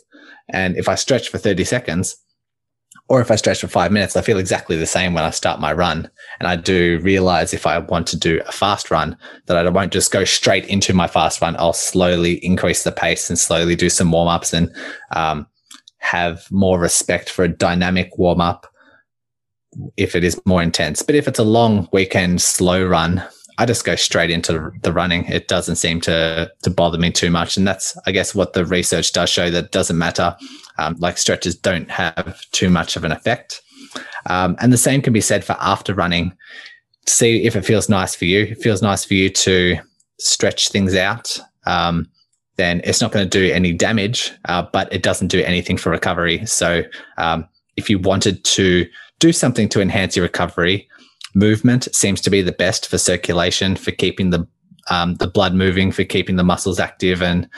And 0.48 0.76
if 0.76 0.88
I 0.88 0.94
stretch 0.94 1.28
for 1.28 1.38
30 1.38 1.64
seconds, 1.64 2.16
or 3.08 3.20
if 3.20 3.30
I 3.30 3.36
stretch 3.36 3.60
for 3.60 3.68
five 3.68 3.92
minutes, 3.92 4.16
I 4.16 4.22
feel 4.22 4.38
exactly 4.38 4.76
the 4.76 4.86
same 4.86 5.12
when 5.12 5.24
I 5.24 5.30
start 5.30 5.60
my 5.60 5.72
run. 5.72 6.08
And 6.38 6.48
I 6.48 6.56
do 6.56 6.98
realize 7.02 7.52
if 7.52 7.66
I 7.66 7.78
want 7.78 8.06
to 8.08 8.18
do 8.18 8.40
a 8.46 8.52
fast 8.52 8.90
run, 8.90 9.16
that 9.46 9.66
I 9.66 9.68
won't 9.68 9.92
just 9.92 10.12
go 10.12 10.24
straight 10.24 10.66
into 10.66 10.94
my 10.94 11.06
fast 11.06 11.40
run. 11.42 11.56
I'll 11.58 11.72
slowly 11.72 12.44
increase 12.44 12.84
the 12.84 12.92
pace 12.92 13.28
and 13.28 13.38
slowly 13.38 13.76
do 13.76 13.90
some 13.90 14.12
warm 14.12 14.28
ups 14.28 14.52
and 14.52 14.74
um, 15.14 15.46
have 15.98 16.50
more 16.50 16.78
respect 16.78 17.28
for 17.28 17.44
a 17.44 17.48
dynamic 17.48 18.16
warm 18.18 18.40
up 18.40 18.66
if 19.96 20.14
it 20.14 20.24
is 20.24 20.40
more 20.46 20.62
intense. 20.62 21.02
But 21.02 21.14
if 21.14 21.28
it's 21.28 21.38
a 21.38 21.44
long 21.44 21.88
weekend 21.92 22.40
slow 22.40 22.84
run, 22.84 23.22
I 23.58 23.66
just 23.66 23.84
go 23.84 23.96
straight 23.96 24.30
into 24.30 24.72
the 24.82 24.92
running. 24.92 25.24
It 25.26 25.48
doesn't 25.48 25.76
seem 25.76 26.00
to 26.02 26.50
to 26.62 26.70
bother 26.70 26.98
me 26.98 27.10
too 27.10 27.30
much, 27.30 27.56
and 27.56 27.66
that's 27.66 27.96
I 28.06 28.12
guess 28.12 28.34
what 28.34 28.52
the 28.52 28.64
research 28.64 29.12
does 29.12 29.30
show 29.30 29.50
that 29.50 29.72
doesn't 29.72 29.98
matter. 29.98 30.36
Um, 30.78 30.96
like 30.98 31.18
stretches 31.18 31.56
don't 31.56 31.90
have 31.90 32.50
too 32.52 32.70
much 32.70 32.96
of 32.96 33.04
an 33.04 33.12
effect, 33.12 33.62
um, 34.26 34.56
and 34.60 34.72
the 34.72 34.78
same 34.78 35.02
can 35.02 35.12
be 35.12 35.20
said 35.20 35.44
for 35.44 35.56
after 35.60 35.94
running. 35.94 36.36
See 37.06 37.44
if 37.44 37.56
it 37.56 37.64
feels 37.64 37.88
nice 37.88 38.14
for 38.14 38.26
you. 38.26 38.42
If 38.42 38.52
it 38.52 38.62
feels 38.62 38.80
nice 38.82 39.04
for 39.04 39.14
you 39.14 39.28
to 39.30 39.78
stretch 40.18 40.68
things 40.68 40.94
out. 40.94 41.38
Um, 41.66 42.08
then 42.56 42.80
it's 42.84 43.00
not 43.00 43.12
going 43.12 43.28
to 43.28 43.38
do 43.38 43.52
any 43.52 43.72
damage, 43.72 44.32
uh, 44.44 44.62
but 44.72 44.92
it 44.92 45.02
doesn't 45.02 45.28
do 45.28 45.42
anything 45.42 45.76
for 45.76 45.90
recovery. 45.90 46.44
So, 46.46 46.82
um, 47.16 47.48
if 47.76 47.88
you 47.88 47.98
wanted 47.98 48.44
to 48.44 48.86
do 49.18 49.32
something 49.32 49.68
to 49.70 49.80
enhance 49.80 50.14
your 50.14 50.24
recovery, 50.24 50.88
movement 51.34 51.88
seems 51.94 52.20
to 52.22 52.30
be 52.30 52.42
the 52.42 52.52
best 52.52 52.88
for 52.88 52.98
circulation, 52.98 53.76
for 53.76 53.90
keeping 53.90 54.30
the 54.30 54.46
um, 54.90 55.14
the 55.16 55.28
blood 55.28 55.54
moving, 55.54 55.92
for 55.92 56.04
keeping 56.04 56.36
the 56.36 56.44
muscles 56.44 56.80
active, 56.80 57.22
and 57.22 57.48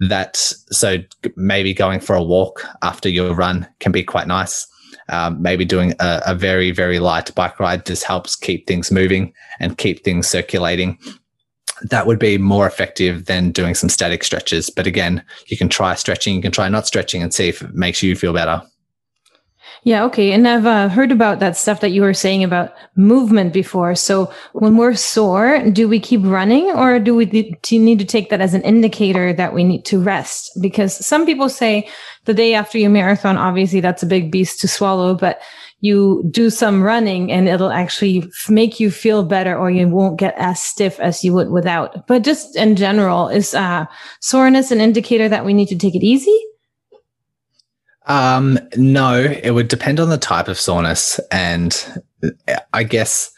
that 0.00 0.36
so 0.36 0.98
maybe 1.36 1.72
going 1.72 2.00
for 2.00 2.14
a 2.14 2.22
walk 2.22 2.64
after 2.82 3.08
your 3.08 3.34
run 3.34 3.66
can 3.80 3.92
be 3.92 4.02
quite 4.02 4.26
nice. 4.26 4.66
Um, 5.08 5.40
maybe 5.40 5.64
doing 5.64 5.94
a, 6.00 6.22
a 6.26 6.34
very 6.34 6.70
very 6.72 6.98
light 6.98 7.34
bike 7.34 7.60
ride 7.60 7.86
just 7.86 8.04
helps 8.04 8.34
keep 8.34 8.66
things 8.66 8.90
moving 8.90 9.32
and 9.60 9.78
keep 9.78 10.04
things 10.04 10.26
circulating 10.26 10.98
that 11.82 12.06
would 12.06 12.18
be 12.18 12.38
more 12.38 12.66
effective 12.66 13.26
than 13.26 13.50
doing 13.50 13.74
some 13.74 13.88
static 13.88 14.24
stretches. 14.24 14.70
But 14.70 14.86
again, 14.86 15.22
you 15.48 15.56
can 15.56 15.68
try 15.68 15.94
stretching, 15.94 16.34
you 16.34 16.42
can 16.42 16.52
try 16.52 16.68
not 16.68 16.86
stretching 16.86 17.22
and 17.22 17.32
see 17.32 17.48
if 17.48 17.62
it 17.62 17.74
makes 17.74 18.02
you 18.02 18.16
feel 18.16 18.32
better. 18.32 18.62
Yeah, 19.84 20.04
okay. 20.04 20.32
And 20.32 20.48
I've 20.48 20.66
uh, 20.66 20.88
heard 20.88 21.12
about 21.12 21.38
that 21.40 21.56
stuff 21.56 21.80
that 21.80 21.90
you 21.90 22.02
were 22.02 22.14
saying 22.14 22.42
about 22.42 22.74
movement 22.96 23.52
before. 23.52 23.94
So 23.94 24.32
when 24.52 24.76
we're 24.76 24.94
sore, 24.94 25.62
do 25.70 25.88
we 25.88 26.00
keep 26.00 26.22
running 26.24 26.66
or 26.72 26.98
do 26.98 27.14
we 27.14 27.26
need 27.26 27.98
to 27.98 28.04
take 28.04 28.30
that 28.30 28.40
as 28.40 28.54
an 28.54 28.62
indicator 28.62 29.32
that 29.32 29.54
we 29.54 29.62
need 29.62 29.84
to 29.86 30.00
rest? 30.00 30.50
Because 30.60 31.04
some 31.04 31.24
people 31.24 31.48
say 31.48 31.88
the 32.24 32.34
day 32.34 32.54
after 32.54 32.78
your 32.78 32.90
marathon, 32.90 33.36
obviously 33.36 33.80
that's 33.80 34.02
a 34.02 34.06
big 34.06 34.32
beast 34.32 34.60
to 34.60 34.68
swallow, 34.68 35.14
but 35.14 35.40
you 35.80 36.24
do 36.30 36.50
some 36.50 36.82
running 36.82 37.30
and 37.30 37.48
it'll 37.48 37.70
actually 37.70 38.28
make 38.48 38.80
you 38.80 38.90
feel 38.90 39.22
better 39.22 39.56
or 39.56 39.70
you 39.70 39.86
won't 39.86 40.18
get 40.18 40.34
as 40.38 40.60
stiff 40.60 40.98
as 41.00 41.22
you 41.22 41.32
would 41.32 41.50
without. 41.50 42.06
But 42.06 42.24
just 42.24 42.56
in 42.56 42.76
general, 42.76 43.28
is 43.28 43.54
uh, 43.54 43.86
soreness 44.20 44.70
an 44.70 44.80
indicator 44.80 45.28
that 45.28 45.44
we 45.44 45.52
need 45.52 45.68
to 45.68 45.78
take 45.78 45.94
it 45.94 46.02
easy? 46.02 46.36
Um, 48.06 48.58
no, 48.76 49.20
it 49.20 49.50
would 49.50 49.68
depend 49.68 50.00
on 50.00 50.10
the 50.10 50.18
type 50.18 50.48
of 50.48 50.58
soreness. 50.58 51.18
And 51.30 52.02
I 52.72 52.84
guess 52.84 53.32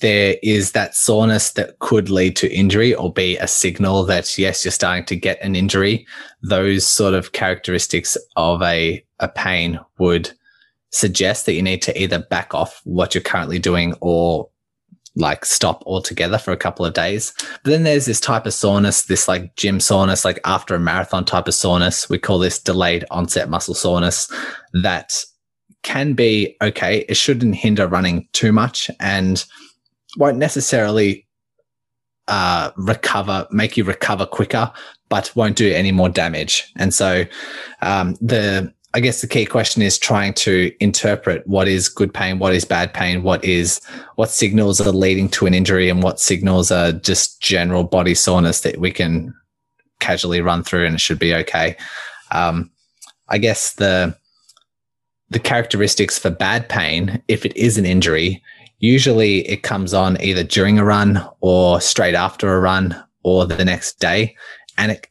there 0.00 0.36
is 0.42 0.72
that 0.72 0.94
soreness 0.94 1.52
that 1.52 1.78
could 1.78 2.10
lead 2.10 2.36
to 2.36 2.54
injury 2.54 2.94
or 2.94 3.12
be 3.12 3.38
a 3.38 3.48
signal 3.48 4.04
that, 4.04 4.36
yes, 4.36 4.64
you're 4.64 4.72
starting 4.72 5.06
to 5.06 5.16
get 5.16 5.40
an 5.40 5.56
injury. 5.56 6.06
Those 6.42 6.86
sort 6.86 7.14
of 7.14 7.32
characteristics 7.32 8.16
of 8.36 8.60
a, 8.62 9.02
a 9.20 9.28
pain 9.28 9.80
would 9.98 10.30
suggest 10.90 11.46
that 11.46 11.54
you 11.54 11.62
need 11.62 11.82
to 11.82 12.00
either 12.00 12.18
back 12.18 12.54
off 12.54 12.80
what 12.84 13.14
you're 13.14 13.22
currently 13.22 13.58
doing 13.58 13.94
or 14.00 14.48
like 15.16 15.44
stop 15.44 15.82
altogether 15.86 16.38
for 16.38 16.52
a 16.52 16.56
couple 16.56 16.84
of 16.84 16.94
days. 16.94 17.32
But 17.64 17.70
then 17.70 17.82
there's 17.82 18.04
this 18.04 18.20
type 18.20 18.46
of 18.46 18.54
soreness, 18.54 19.04
this 19.04 19.26
like 19.26 19.56
gym 19.56 19.80
soreness, 19.80 20.24
like 20.24 20.38
after 20.44 20.74
a 20.74 20.80
marathon 20.80 21.24
type 21.24 21.48
of 21.48 21.54
soreness. 21.54 22.08
We 22.08 22.18
call 22.18 22.38
this 22.38 22.62
delayed 22.62 23.04
onset 23.10 23.48
muscle 23.48 23.74
soreness 23.74 24.30
that 24.82 25.24
can 25.82 26.12
be 26.12 26.56
okay. 26.60 27.06
It 27.08 27.16
shouldn't 27.16 27.54
hinder 27.54 27.86
running 27.86 28.28
too 28.32 28.52
much 28.52 28.90
and 29.00 29.44
won't 30.18 30.38
necessarily 30.38 31.26
uh, 32.28 32.72
recover, 32.76 33.46
make 33.50 33.76
you 33.76 33.84
recover 33.84 34.26
quicker, 34.26 34.70
but 35.08 35.34
won't 35.34 35.56
do 35.56 35.72
any 35.72 35.92
more 35.92 36.08
damage. 36.08 36.72
And 36.76 36.92
so 36.92 37.24
um, 37.82 38.16
the 38.20 38.72
I 38.96 39.00
guess 39.00 39.20
the 39.20 39.26
key 39.26 39.44
question 39.44 39.82
is 39.82 39.98
trying 39.98 40.32
to 40.34 40.72
interpret 40.80 41.46
what 41.46 41.68
is 41.68 41.86
good 41.86 42.14
pain, 42.14 42.38
what 42.38 42.54
is 42.54 42.64
bad 42.64 42.94
pain, 42.94 43.22
what 43.22 43.44
is 43.44 43.78
what 44.14 44.30
signals 44.30 44.80
are 44.80 44.90
leading 44.90 45.28
to 45.32 45.44
an 45.44 45.52
injury, 45.52 45.90
and 45.90 46.02
what 46.02 46.18
signals 46.18 46.70
are 46.70 46.92
just 46.92 47.42
general 47.42 47.84
body 47.84 48.14
soreness 48.14 48.62
that 48.62 48.78
we 48.78 48.90
can 48.90 49.34
casually 50.00 50.40
run 50.40 50.62
through 50.62 50.86
and 50.86 50.94
it 50.94 51.00
should 51.02 51.18
be 51.18 51.34
okay. 51.34 51.76
Um, 52.30 52.70
I 53.28 53.36
guess 53.36 53.74
the 53.74 54.16
the 55.28 55.40
characteristics 55.40 56.18
for 56.18 56.30
bad 56.30 56.66
pain, 56.66 57.22
if 57.28 57.44
it 57.44 57.54
is 57.54 57.76
an 57.76 57.84
injury, 57.84 58.42
usually 58.78 59.46
it 59.46 59.62
comes 59.62 59.92
on 59.92 60.18
either 60.22 60.42
during 60.42 60.78
a 60.78 60.84
run 60.86 61.22
or 61.42 61.82
straight 61.82 62.14
after 62.14 62.54
a 62.54 62.60
run 62.60 62.96
or 63.24 63.44
the 63.44 63.62
next 63.62 64.00
day, 64.00 64.34
and 64.78 64.92
it 64.92 65.06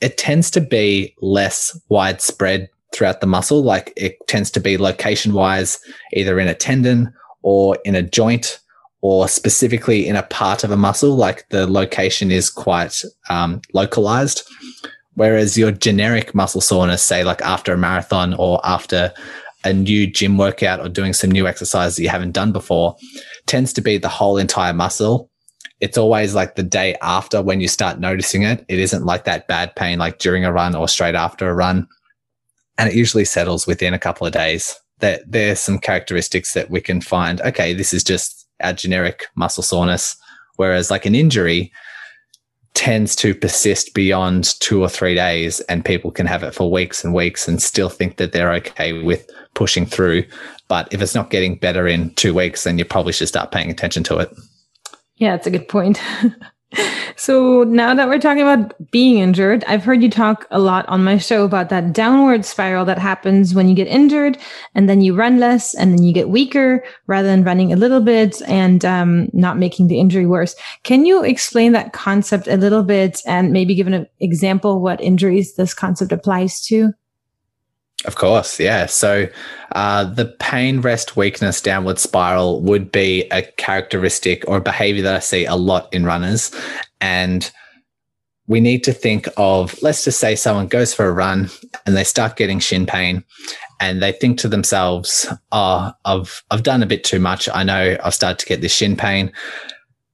it 0.00 0.18
tends 0.18 0.52
to 0.52 0.60
be 0.60 1.16
less 1.20 1.76
widespread 1.88 2.68
throughout 2.92 3.20
the 3.20 3.26
muscle. 3.26 3.62
Like 3.62 3.92
it 3.96 4.16
tends 4.28 4.50
to 4.52 4.60
be 4.60 4.78
location 4.78 5.32
wise, 5.32 5.78
either 6.12 6.38
in 6.38 6.48
a 6.48 6.54
tendon 6.54 7.12
or 7.42 7.76
in 7.84 7.94
a 7.94 8.02
joint 8.02 8.60
or 9.00 9.28
specifically 9.28 10.06
in 10.06 10.16
a 10.16 10.22
part 10.22 10.62
of 10.62 10.70
a 10.70 10.76
muscle. 10.76 11.16
Like 11.16 11.48
the 11.48 11.66
location 11.66 12.30
is 12.30 12.48
quite 12.48 13.02
um, 13.28 13.60
localized. 13.72 14.48
Whereas 15.14 15.58
your 15.58 15.72
generic 15.72 16.34
muscle 16.34 16.60
soreness, 16.60 17.02
say 17.02 17.24
like 17.24 17.42
after 17.42 17.74
a 17.74 17.78
marathon 17.78 18.34
or 18.34 18.60
after 18.64 19.12
a 19.64 19.72
new 19.72 20.06
gym 20.06 20.38
workout 20.38 20.80
or 20.80 20.88
doing 20.88 21.12
some 21.12 21.30
new 21.30 21.46
exercise 21.46 21.96
that 21.96 22.02
you 22.02 22.08
haven't 22.08 22.32
done 22.32 22.52
before, 22.52 22.96
tends 23.46 23.72
to 23.74 23.80
be 23.80 23.98
the 23.98 24.08
whole 24.08 24.38
entire 24.38 24.72
muscle. 24.72 25.28
It's 25.80 25.98
always 25.98 26.34
like 26.34 26.54
the 26.54 26.62
day 26.62 26.96
after 27.02 27.42
when 27.42 27.60
you 27.60 27.68
start 27.68 27.98
noticing 27.98 28.42
it. 28.42 28.64
It 28.68 28.78
isn't 28.78 29.04
like 29.04 29.24
that 29.24 29.48
bad 29.48 29.74
pain 29.76 29.98
like 29.98 30.18
during 30.18 30.44
a 30.44 30.52
run 30.52 30.74
or 30.74 30.88
straight 30.88 31.16
after 31.16 31.48
a 31.48 31.54
run 31.54 31.88
and 32.78 32.88
it 32.88 32.94
usually 32.94 33.24
settles 33.24 33.66
within 33.66 33.94
a 33.94 33.98
couple 33.98 34.26
of 34.26 34.32
days. 34.32 34.74
That 34.98 35.22
there's 35.26 35.58
some 35.58 35.78
characteristics 35.78 36.54
that 36.54 36.70
we 36.70 36.80
can 36.80 37.00
find. 37.00 37.40
Okay, 37.40 37.72
this 37.72 37.92
is 37.92 38.04
just 38.04 38.46
our 38.60 38.72
generic 38.72 39.24
muscle 39.34 39.64
soreness, 39.64 40.16
whereas 40.56 40.90
like 40.90 41.06
an 41.06 41.14
injury 41.14 41.72
tends 42.74 43.14
to 43.16 43.34
persist 43.34 43.94
beyond 43.94 44.58
two 44.60 44.80
or 44.80 44.88
three 44.88 45.14
days, 45.14 45.60
and 45.62 45.84
people 45.84 46.10
can 46.10 46.26
have 46.26 46.42
it 46.42 46.54
for 46.54 46.70
weeks 46.70 47.04
and 47.04 47.14
weeks 47.14 47.48
and 47.48 47.60
still 47.60 47.88
think 47.88 48.16
that 48.16 48.32
they're 48.32 48.52
okay 48.52 49.02
with 49.02 49.28
pushing 49.54 49.86
through. 49.86 50.24
But 50.68 50.92
if 50.92 51.02
it's 51.02 51.14
not 51.14 51.30
getting 51.30 51.56
better 51.56 51.86
in 51.86 52.14
two 52.14 52.32
weeks, 52.32 52.64
then 52.64 52.78
you 52.78 52.84
probably 52.84 53.12
should 53.12 53.28
start 53.28 53.50
paying 53.52 53.70
attention 53.70 54.02
to 54.04 54.18
it. 54.18 54.30
Yeah, 55.16 55.32
that's 55.32 55.46
a 55.46 55.50
good 55.50 55.68
point. 55.68 56.00
So 57.16 57.64
now 57.64 57.94
that 57.94 58.08
we're 58.08 58.18
talking 58.18 58.42
about 58.42 58.90
being 58.90 59.18
injured, 59.18 59.64
I've 59.66 59.84
heard 59.84 60.02
you 60.02 60.10
talk 60.10 60.46
a 60.50 60.58
lot 60.58 60.88
on 60.88 61.04
my 61.04 61.18
show 61.18 61.44
about 61.44 61.68
that 61.70 61.92
downward 61.92 62.44
spiral 62.44 62.84
that 62.86 62.98
happens 62.98 63.54
when 63.54 63.68
you 63.68 63.74
get 63.74 63.88
injured 63.88 64.38
and 64.74 64.88
then 64.88 65.00
you 65.00 65.14
run 65.14 65.38
less 65.38 65.74
and 65.74 65.92
then 65.92 66.04
you 66.04 66.12
get 66.12 66.28
weaker 66.28 66.84
rather 67.06 67.28
than 67.28 67.44
running 67.44 67.72
a 67.72 67.76
little 67.76 68.00
bit 68.00 68.40
and 68.48 68.84
um, 68.84 69.28
not 69.32 69.58
making 69.58 69.88
the 69.88 70.00
injury 70.00 70.26
worse. 70.26 70.54
Can 70.82 71.04
you 71.04 71.22
explain 71.24 71.72
that 71.72 71.92
concept 71.92 72.48
a 72.48 72.56
little 72.56 72.82
bit 72.82 73.20
and 73.26 73.52
maybe 73.52 73.74
give 73.74 73.86
an 73.86 74.06
example 74.20 74.80
what 74.80 75.00
injuries 75.00 75.54
this 75.54 75.74
concept 75.74 76.12
applies 76.12 76.60
to? 76.66 76.92
Of 78.04 78.16
course, 78.16 78.58
yeah. 78.58 78.86
So 78.86 79.28
uh, 79.72 80.04
the 80.04 80.24
pain, 80.40 80.80
rest, 80.80 81.16
weakness, 81.16 81.60
downward 81.60 82.00
spiral 82.00 82.60
would 82.62 82.90
be 82.90 83.28
a 83.30 83.42
characteristic 83.42 84.44
or 84.48 84.56
a 84.56 84.60
behavior 84.60 85.02
that 85.02 85.14
I 85.14 85.20
see 85.20 85.44
a 85.44 85.54
lot 85.54 85.92
in 85.94 86.04
runners. 86.04 86.50
And 87.02 87.50
we 88.46 88.60
need 88.60 88.82
to 88.84 88.92
think 88.92 89.28
of, 89.36 89.80
let's 89.82 90.04
just 90.04 90.18
say 90.18 90.34
someone 90.34 90.66
goes 90.66 90.94
for 90.94 91.06
a 91.06 91.12
run 91.12 91.50
and 91.84 91.96
they 91.96 92.04
start 92.04 92.36
getting 92.36 92.58
shin 92.58 92.86
pain 92.86 93.24
and 93.80 94.02
they 94.02 94.12
think 94.12 94.38
to 94.38 94.48
themselves, 94.48 95.26
oh, 95.52 95.92
I've, 96.04 96.42
I've 96.50 96.62
done 96.62 96.82
a 96.82 96.86
bit 96.86 97.04
too 97.04 97.18
much. 97.18 97.48
I 97.52 97.62
know 97.62 97.96
I've 98.02 98.14
started 98.14 98.38
to 98.38 98.46
get 98.46 98.62
this 98.62 98.72
shin 98.72 98.96
pain 98.96 99.32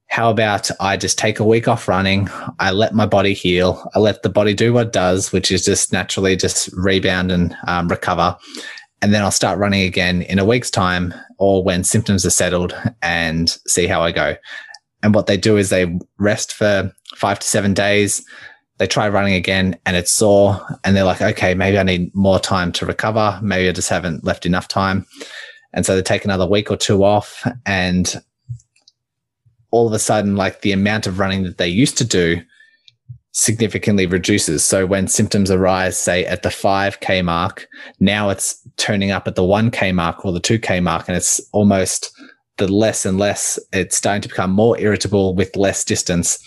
how 0.09 0.31
about 0.31 0.69
I 0.79 0.97
just 0.97 1.19
take 1.19 1.39
a 1.39 1.45
week 1.45 1.67
off 1.67 1.87
running? 1.87 2.29
I 2.59 2.71
let 2.71 2.95
my 2.95 3.05
body 3.05 3.33
heal. 3.33 3.89
I 3.93 3.99
let 3.99 4.23
the 4.23 4.29
body 4.29 4.55
do 4.55 4.73
what 4.73 4.87
it 4.87 4.93
does, 4.93 5.31
which 5.31 5.51
is 5.51 5.63
just 5.63 5.93
naturally 5.93 6.35
just 6.35 6.69
rebound 6.73 7.31
and 7.31 7.55
um, 7.67 7.87
recover. 7.87 8.35
And 9.01 9.13
then 9.13 9.21
I'll 9.21 9.31
start 9.31 9.59
running 9.59 9.83
again 9.83 10.23
in 10.23 10.39
a 10.39 10.45
week's 10.45 10.71
time 10.71 11.13
or 11.37 11.63
when 11.63 11.83
symptoms 11.83 12.25
are 12.25 12.31
settled 12.31 12.75
and 13.03 13.49
see 13.67 13.85
how 13.85 14.01
I 14.01 14.11
go. 14.11 14.35
And 15.03 15.13
what 15.13 15.27
they 15.27 15.37
do 15.37 15.57
is 15.57 15.69
they 15.69 15.97
rest 16.17 16.53
for 16.53 16.93
five 17.15 17.39
to 17.39 17.47
seven 17.47 17.73
days. 17.73 18.25
They 18.77 18.87
try 18.87 19.09
running 19.09 19.33
again 19.33 19.77
and 19.85 19.95
it's 19.95 20.11
sore. 20.11 20.59
And 20.83 20.95
they're 20.95 21.03
like, 21.03 21.21
okay, 21.21 21.53
maybe 21.53 21.79
I 21.79 21.83
need 21.83 22.13
more 22.15 22.39
time 22.39 22.71
to 22.73 22.85
recover. 22.85 23.39
Maybe 23.41 23.69
I 23.69 23.71
just 23.71 23.89
haven't 23.89 24.23
left 24.23 24.45
enough 24.45 24.67
time. 24.67 25.05
And 25.73 25.85
so 25.85 25.95
they 25.95 26.01
take 26.01 26.25
another 26.25 26.47
week 26.47 26.71
or 26.71 26.77
two 26.77 27.03
off 27.03 27.47
and 27.65 28.21
all 29.71 29.87
of 29.87 29.93
a 29.93 29.99
sudden, 29.99 30.35
like 30.35 30.61
the 30.61 30.71
amount 30.71 31.07
of 31.07 31.19
running 31.19 31.43
that 31.43 31.57
they 31.57 31.67
used 31.67 31.97
to 31.99 32.05
do 32.05 32.41
significantly 33.31 34.05
reduces. 34.05 34.63
So 34.65 34.85
when 34.85 35.07
symptoms 35.07 35.51
arise, 35.51 35.97
say 35.97 36.25
at 36.25 36.43
the 36.43 36.49
5K 36.49 37.23
mark, 37.23 37.67
now 37.99 38.29
it's 38.29 38.59
turning 38.77 39.11
up 39.11 39.27
at 39.27 39.35
the 39.35 39.43
1K 39.43 39.93
mark 39.93 40.25
or 40.25 40.31
the 40.31 40.41
2K 40.41 40.81
mark, 40.81 41.07
and 41.07 41.15
it's 41.15 41.39
almost 41.51 42.11
the 42.59 42.67
less 42.67 43.05
and 43.05 43.17
less, 43.17 43.57
it's 43.73 43.97
starting 43.97 44.21
to 44.21 44.29
become 44.29 44.51
more 44.51 44.79
irritable 44.79 45.33
with 45.35 45.55
less 45.55 45.83
distance. 45.83 46.37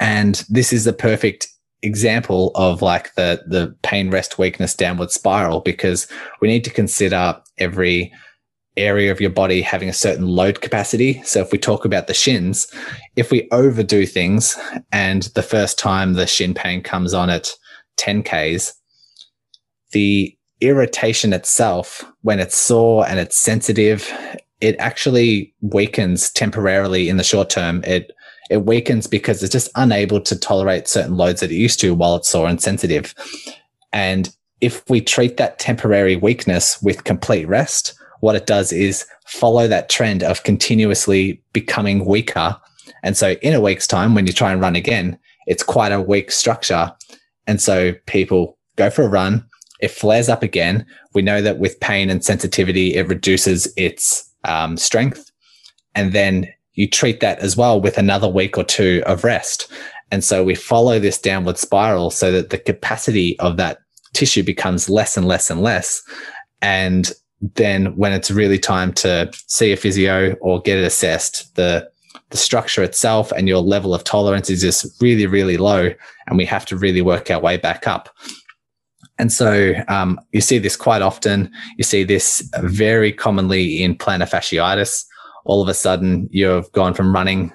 And 0.00 0.44
this 0.48 0.72
is 0.72 0.84
the 0.84 0.92
perfect 0.92 1.46
example 1.82 2.50
of 2.56 2.82
like 2.82 3.14
the 3.14 3.42
the 3.46 3.74
pain 3.82 4.10
rest 4.10 4.38
weakness 4.38 4.74
downward 4.74 5.10
spiral 5.10 5.60
because 5.60 6.06
we 6.40 6.48
need 6.48 6.64
to 6.64 6.70
consider 6.70 7.40
every 7.56 8.12
area 8.76 9.10
of 9.10 9.20
your 9.20 9.30
body 9.30 9.62
having 9.62 9.88
a 9.88 9.94
certain 9.94 10.26
load 10.26 10.60
capacity. 10.60 11.22
So 11.24 11.40
if 11.40 11.52
we 11.52 11.58
talk 11.58 11.84
about 11.84 12.06
the 12.06 12.14
shins, 12.14 12.66
if 13.16 13.30
we 13.30 13.48
overdo 13.50 14.06
things 14.06 14.56
and 14.92 15.24
the 15.34 15.42
first 15.42 15.78
time 15.78 16.14
the 16.14 16.26
shin 16.26 16.54
pain 16.54 16.82
comes 16.82 17.12
on 17.12 17.30
at 17.30 17.50
10 17.96 18.22
Ks, 18.22 18.74
the 19.92 20.36
irritation 20.60 21.32
itself, 21.32 22.04
when 22.22 22.38
it's 22.38 22.56
sore 22.56 23.06
and 23.06 23.18
it's 23.18 23.36
sensitive, 23.36 24.10
it 24.60 24.76
actually 24.78 25.54
weakens 25.60 26.30
temporarily 26.30 27.08
in 27.08 27.16
the 27.16 27.24
short 27.24 27.50
term. 27.50 27.82
It 27.84 28.12
it 28.50 28.66
weakens 28.66 29.06
because 29.06 29.42
it's 29.42 29.52
just 29.52 29.70
unable 29.76 30.20
to 30.20 30.36
tolerate 30.36 30.88
certain 30.88 31.16
loads 31.16 31.40
that 31.40 31.52
it 31.52 31.56
used 31.56 31.78
to 31.80 31.94
while 31.94 32.16
it's 32.16 32.28
sore 32.28 32.48
and 32.48 32.60
sensitive. 32.60 33.14
And 33.92 34.34
if 34.60 34.82
we 34.90 35.00
treat 35.00 35.36
that 35.36 35.60
temporary 35.60 36.16
weakness 36.16 36.82
with 36.82 37.04
complete 37.04 37.46
rest, 37.46 37.94
what 38.20 38.34
it 38.34 38.46
does 38.46 38.72
is 38.72 39.06
follow 39.26 39.68
that 39.68 39.88
trend 39.88 40.24
of 40.24 40.42
continuously 40.42 41.40
becoming 41.52 42.04
weaker. 42.04 42.56
And 43.04 43.16
so 43.16 43.32
in 43.34 43.54
a 43.54 43.60
week's 43.60 43.86
time, 43.86 44.14
when 44.16 44.26
you 44.26 44.32
try 44.32 44.52
and 44.52 44.60
run 44.60 44.74
again, 44.74 45.16
it's 45.46 45.62
quite 45.62 45.92
a 45.92 46.02
weak 46.02 46.32
structure. 46.32 46.92
And 47.46 47.62
so 47.62 47.92
people 48.06 48.58
go 48.76 48.90
for 48.90 49.02
a 49.02 49.08
run, 49.08 49.44
it 49.80 49.90
flares 49.90 50.28
up 50.28 50.42
again. 50.42 50.84
We 51.14 51.22
know 51.22 51.40
that 51.40 51.58
with 51.58 51.80
pain 51.80 52.10
and 52.10 52.24
sensitivity, 52.24 52.94
it 52.96 53.08
reduces 53.08 53.72
its 53.76 54.29
um, 54.44 54.76
strength. 54.76 55.30
And 55.94 56.12
then 56.12 56.48
you 56.74 56.88
treat 56.88 57.20
that 57.20 57.40
as 57.40 57.56
well 57.56 57.80
with 57.80 57.98
another 57.98 58.28
week 58.28 58.56
or 58.56 58.64
two 58.64 59.02
of 59.06 59.24
rest. 59.24 59.70
And 60.10 60.24
so 60.24 60.42
we 60.44 60.54
follow 60.54 60.98
this 60.98 61.18
downward 61.18 61.58
spiral 61.58 62.10
so 62.10 62.32
that 62.32 62.50
the 62.50 62.58
capacity 62.58 63.38
of 63.38 63.56
that 63.56 63.78
tissue 64.12 64.42
becomes 64.42 64.88
less 64.88 65.16
and 65.16 65.26
less 65.26 65.50
and 65.50 65.62
less. 65.62 66.02
And 66.62 67.12
then 67.54 67.96
when 67.96 68.12
it's 68.12 68.30
really 68.30 68.58
time 68.58 68.92
to 68.92 69.30
see 69.46 69.72
a 69.72 69.76
physio 69.76 70.34
or 70.40 70.60
get 70.60 70.78
it 70.78 70.84
assessed, 70.84 71.54
the 71.56 71.90
the 72.30 72.36
structure 72.36 72.82
itself 72.82 73.32
and 73.32 73.48
your 73.48 73.60
level 73.60 73.92
of 73.92 74.04
tolerance 74.04 74.48
is 74.50 74.60
just 74.60 75.00
really, 75.02 75.26
really 75.26 75.56
low, 75.56 75.92
and 76.28 76.38
we 76.38 76.44
have 76.44 76.64
to 76.66 76.76
really 76.76 77.02
work 77.02 77.28
our 77.28 77.40
way 77.40 77.56
back 77.56 77.88
up. 77.88 78.08
And 79.20 79.30
so 79.30 79.74
um, 79.88 80.18
you 80.32 80.40
see 80.40 80.56
this 80.56 80.76
quite 80.76 81.02
often. 81.02 81.52
You 81.76 81.84
see 81.84 82.04
this 82.04 82.42
very 82.60 83.12
commonly 83.12 83.82
in 83.82 83.94
plantar 83.94 84.26
fasciitis. 84.26 85.04
All 85.44 85.60
of 85.60 85.68
a 85.68 85.74
sudden, 85.74 86.26
you've 86.32 86.72
gone 86.72 86.94
from 86.94 87.12
running 87.12 87.52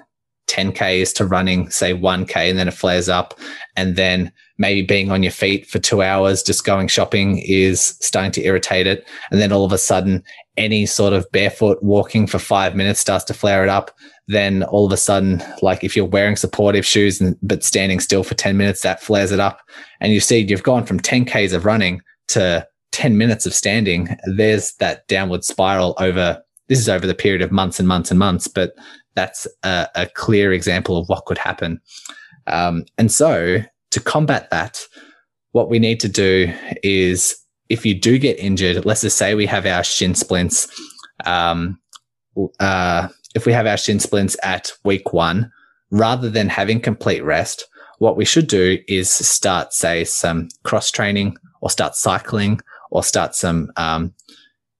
10Ks 0.48 1.12
to 1.14 1.26
running, 1.26 1.68
say, 1.70 1.92
1K, 1.92 2.50
and 2.50 2.56
then 2.56 2.68
it 2.68 2.74
flares 2.74 3.08
up. 3.08 3.34
And 3.76 3.96
then 3.96 4.32
maybe 4.58 4.82
being 4.82 5.10
on 5.10 5.22
your 5.22 5.32
feet 5.32 5.66
for 5.66 5.78
two 5.78 6.02
hours, 6.02 6.42
just 6.42 6.64
going 6.64 6.88
shopping 6.88 7.38
is 7.38 7.96
starting 8.00 8.32
to 8.32 8.44
irritate 8.44 8.86
it. 8.86 9.06
And 9.30 9.40
then 9.40 9.52
all 9.52 9.64
of 9.64 9.72
a 9.72 9.78
sudden, 9.78 10.22
any 10.56 10.86
sort 10.86 11.12
of 11.12 11.30
barefoot 11.32 11.82
walking 11.82 12.26
for 12.26 12.38
five 12.38 12.74
minutes 12.74 13.00
starts 13.00 13.24
to 13.24 13.34
flare 13.34 13.62
it 13.62 13.68
up. 13.68 13.90
Then 14.28 14.62
all 14.64 14.86
of 14.86 14.92
a 14.92 14.96
sudden, 14.96 15.42
like 15.62 15.84
if 15.84 15.94
you're 15.94 16.04
wearing 16.06 16.36
supportive 16.36 16.86
shoes 16.86 17.20
and, 17.20 17.36
but 17.42 17.62
standing 17.62 18.00
still 18.00 18.24
for 18.24 18.34
10 18.34 18.56
minutes, 18.56 18.82
that 18.82 19.02
flares 19.02 19.30
it 19.30 19.40
up. 19.40 19.60
And 20.00 20.12
you 20.12 20.20
see, 20.20 20.38
you've 20.38 20.62
gone 20.62 20.86
from 20.86 21.00
10Ks 21.00 21.52
of 21.52 21.64
running 21.64 22.00
to 22.28 22.66
10 22.96 23.18
minutes 23.18 23.44
of 23.44 23.52
standing, 23.52 24.16
there's 24.24 24.72
that 24.76 25.06
downward 25.06 25.44
spiral 25.44 25.94
over 25.98 26.42
this 26.68 26.78
is 26.78 26.88
over 26.88 27.06
the 27.06 27.14
period 27.14 27.42
of 27.42 27.52
months 27.52 27.78
and 27.78 27.86
months 27.86 28.10
and 28.10 28.18
months, 28.18 28.48
but 28.48 28.72
that's 29.14 29.46
a, 29.62 29.86
a 29.94 30.06
clear 30.06 30.52
example 30.52 30.96
of 30.96 31.06
what 31.08 31.24
could 31.26 31.38
happen. 31.38 31.80
Um, 32.46 32.84
and 32.98 33.12
so 33.12 33.58
to 33.96 34.00
combat 34.00 34.50
that, 34.50 34.78
what 35.52 35.70
we 35.70 35.78
need 35.78 36.00
to 36.00 36.08
do 36.08 36.52
is 36.82 37.34
if 37.70 37.86
you 37.86 37.98
do 37.98 38.18
get 38.18 38.38
injured, 38.38 38.84
let's 38.84 39.00
just 39.00 39.16
say 39.16 39.34
we 39.34 39.46
have 39.46 39.64
our 39.64 39.82
shin 39.82 40.14
splints, 40.14 40.68
um, 41.24 41.80
uh, 42.60 43.08
if 43.34 43.46
we 43.46 43.54
have 43.54 43.66
our 43.66 43.78
shin 43.78 43.98
splints 43.98 44.36
at 44.42 44.70
week 44.84 45.14
one, 45.14 45.50
rather 45.90 46.28
than 46.28 46.50
having 46.50 46.78
complete 46.78 47.24
rest, 47.24 47.66
what 47.98 48.18
we 48.18 48.26
should 48.26 48.48
do 48.48 48.78
is 48.86 49.08
start, 49.08 49.72
say, 49.72 50.04
some 50.04 50.48
cross 50.62 50.90
training 50.90 51.38
or 51.62 51.70
start 51.70 51.94
cycling 51.94 52.60
or 52.90 53.02
start 53.02 53.34
some 53.34 53.72
um, 53.78 54.12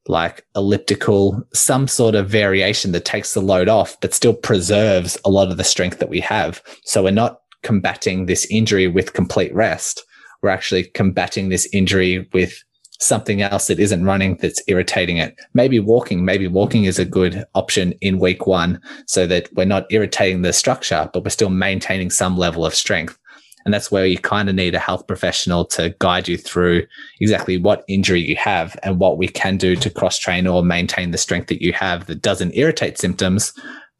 like 0.08 0.44
elliptical, 0.54 1.42
some 1.54 1.88
sort 1.88 2.14
of 2.14 2.28
variation 2.28 2.92
that 2.92 3.06
takes 3.06 3.32
the 3.32 3.40
load 3.40 3.70
off, 3.70 3.98
but 4.02 4.12
still 4.12 4.34
preserves 4.34 5.16
a 5.24 5.30
lot 5.30 5.50
of 5.50 5.56
the 5.56 5.64
strength 5.64 6.00
that 6.00 6.10
we 6.10 6.20
have. 6.20 6.62
So 6.84 7.02
we're 7.02 7.12
not 7.12 7.40
combating 7.62 8.26
this 8.26 8.46
injury 8.50 8.86
with 8.86 9.12
complete 9.12 9.54
rest. 9.54 10.04
We're 10.42 10.50
actually 10.50 10.84
combating 10.84 11.48
this 11.48 11.68
injury 11.72 12.28
with 12.32 12.62
something 12.98 13.42
else 13.42 13.66
that 13.66 13.78
isn't 13.78 14.04
running 14.04 14.36
that's 14.36 14.62
irritating 14.68 15.18
it. 15.18 15.36
Maybe 15.54 15.80
walking, 15.80 16.24
maybe 16.24 16.48
walking 16.48 16.84
is 16.84 16.98
a 16.98 17.04
good 17.04 17.44
option 17.54 17.92
in 18.00 18.18
week 18.18 18.46
one 18.46 18.80
so 19.06 19.26
that 19.26 19.48
we're 19.54 19.66
not 19.66 19.86
irritating 19.90 20.42
the 20.42 20.52
structure, 20.52 21.10
but 21.12 21.24
we're 21.24 21.30
still 21.30 21.50
maintaining 21.50 22.10
some 22.10 22.38
level 22.38 22.64
of 22.64 22.74
strength. 22.74 23.18
And 23.64 23.74
that's 23.74 23.90
where 23.90 24.06
you 24.06 24.16
kind 24.16 24.48
of 24.48 24.54
need 24.54 24.76
a 24.76 24.78
health 24.78 25.08
professional 25.08 25.64
to 25.66 25.94
guide 25.98 26.28
you 26.28 26.38
through 26.38 26.86
exactly 27.20 27.58
what 27.58 27.84
injury 27.88 28.20
you 28.20 28.36
have 28.36 28.78
and 28.84 29.00
what 29.00 29.18
we 29.18 29.26
can 29.26 29.56
do 29.56 29.74
to 29.74 29.90
cross 29.90 30.18
train 30.18 30.46
or 30.46 30.62
maintain 30.62 31.10
the 31.10 31.18
strength 31.18 31.48
that 31.48 31.60
you 31.60 31.72
have 31.72 32.06
that 32.06 32.22
doesn't 32.22 32.54
irritate 32.54 32.96
symptoms, 32.96 33.52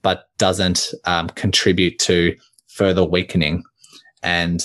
but 0.02 0.28
doesn't 0.38 0.94
um, 1.04 1.28
contribute 1.30 1.98
to 1.98 2.36
further 2.76 3.04
weakening. 3.04 3.62
And 4.22 4.62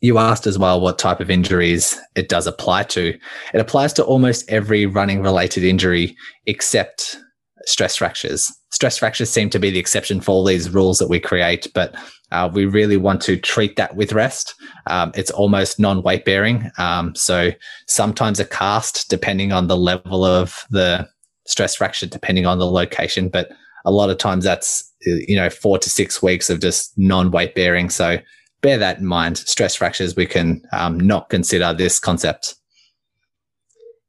you 0.00 0.18
asked 0.18 0.46
as 0.46 0.58
well 0.58 0.80
what 0.80 0.98
type 0.98 1.20
of 1.20 1.30
injuries 1.30 1.98
it 2.14 2.28
does 2.28 2.46
apply 2.46 2.84
to. 2.84 3.18
It 3.54 3.60
applies 3.60 3.92
to 3.94 4.04
almost 4.04 4.48
every 4.50 4.86
running 4.86 5.22
related 5.22 5.64
injury 5.64 6.14
except 6.46 7.16
stress 7.64 7.96
fractures. 7.96 8.52
Stress 8.70 8.98
fractures 8.98 9.30
seem 9.30 9.50
to 9.50 9.58
be 9.58 9.70
the 9.70 9.78
exception 9.78 10.20
for 10.20 10.32
all 10.32 10.44
these 10.44 10.70
rules 10.70 10.98
that 10.98 11.08
we 11.08 11.18
create, 11.18 11.66
but 11.74 11.94
uh, 12.30 12.50
we 12.52 12.66
really 12.66 12.96
want 12.96 13.22
to 13.22 13.36
treat 13.36 13.76
that 13.76 13.96
with 13.96 14.12
rest. 14.12 14.54
Um, 14.86 15.12
it's 15.14 15.30
almost 15.30 15.80
non 15.80 16.02
weight 16.02 16.24
bearing. 16.24 16.70
Um, 16.76 17.14
so 17.14 17.50
sometimes 17.86 18.38
a 18.38 18.44
cast, 18.44 19.08
depending 19.08 19.52
on 19.52 19.68
the 19.68 19.76
level 19.76 20.24
of 20.24 20.64
the 20.70 21.08
stress 21.46 21.76
fracture, 21.76 22.06
depending 22.06 22.44
on 22.46 22.58
the 22.58 22.66
location, 22.66 23.28
but 23.28 23.50
a 23.86 23.92
lot 23.92 24.10
of 24.10 24.18
times 24.18 24.44
that's, 24.44 24.92
you 25.00 25.36
know, 25.36 25.48
four 25.48 25.78
to 25.78 25.88
six 25.88 26.22
weeks 26.22 26.50
of 26.50 26.60
just 26.60 26.92
non 26.98 27.30
weight 27.30 27.54
bearing. 27.54 27.88
So 27.88 28.18
bear 28.60 28.76
that 28.76 28.98
in 28.98 29.06
mind. 29.06 29.38
Stress 29.38 29.76
fractures, 29.76 30.16
we 30.16 30.26
can 30.26 30.60
um, 30.72 30.98
not 30.98 31.30
consider 31.30 31.72
this 31.72 31.98
concept. 31.98 32.56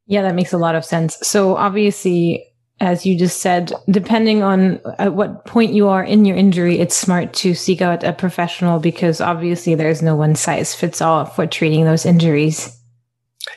Yeah, 0.08 0.24
that 0.24 0.36
makes 0.36 0.52
a 0.52 0.58
lot 0.58 0.76
of 0.76 0.84
sense. 0.84 1.18
So 1.22 1.56
obviously, 1.56 2.44
as 2.80 3.06
you 3.06 3.18
just 3.18 3.42
said, 3.42 3.72
depending 3.90 4.42
on 4.42 4.80
at 4.98 5.14
what 5.14 5.46
point 5.46 5.74
you 5.74 5.88
are 5.88 6.04
in 6.04 6.26
your 6.26 6.36
injury, 6.36 6.80
it's 6.80 6.96
smart 6.96 7.34
to 7.34 7.54
seek 7.54 7.82
out 7.82 8.04
a 8.04 8.14
professional 8.14 8.80
because 8.80 9.22
obviously 9.22 9.76
there's 9.76 10.02
no 10.02 10.16
one 10.16 10.36
size 10.36 10.74
fits 10.74 11.02
all 11.02 11.26
for 11.26 11.46
treating 11.46 11.86
those 11.86 12.06
injuries. 12.06 12.76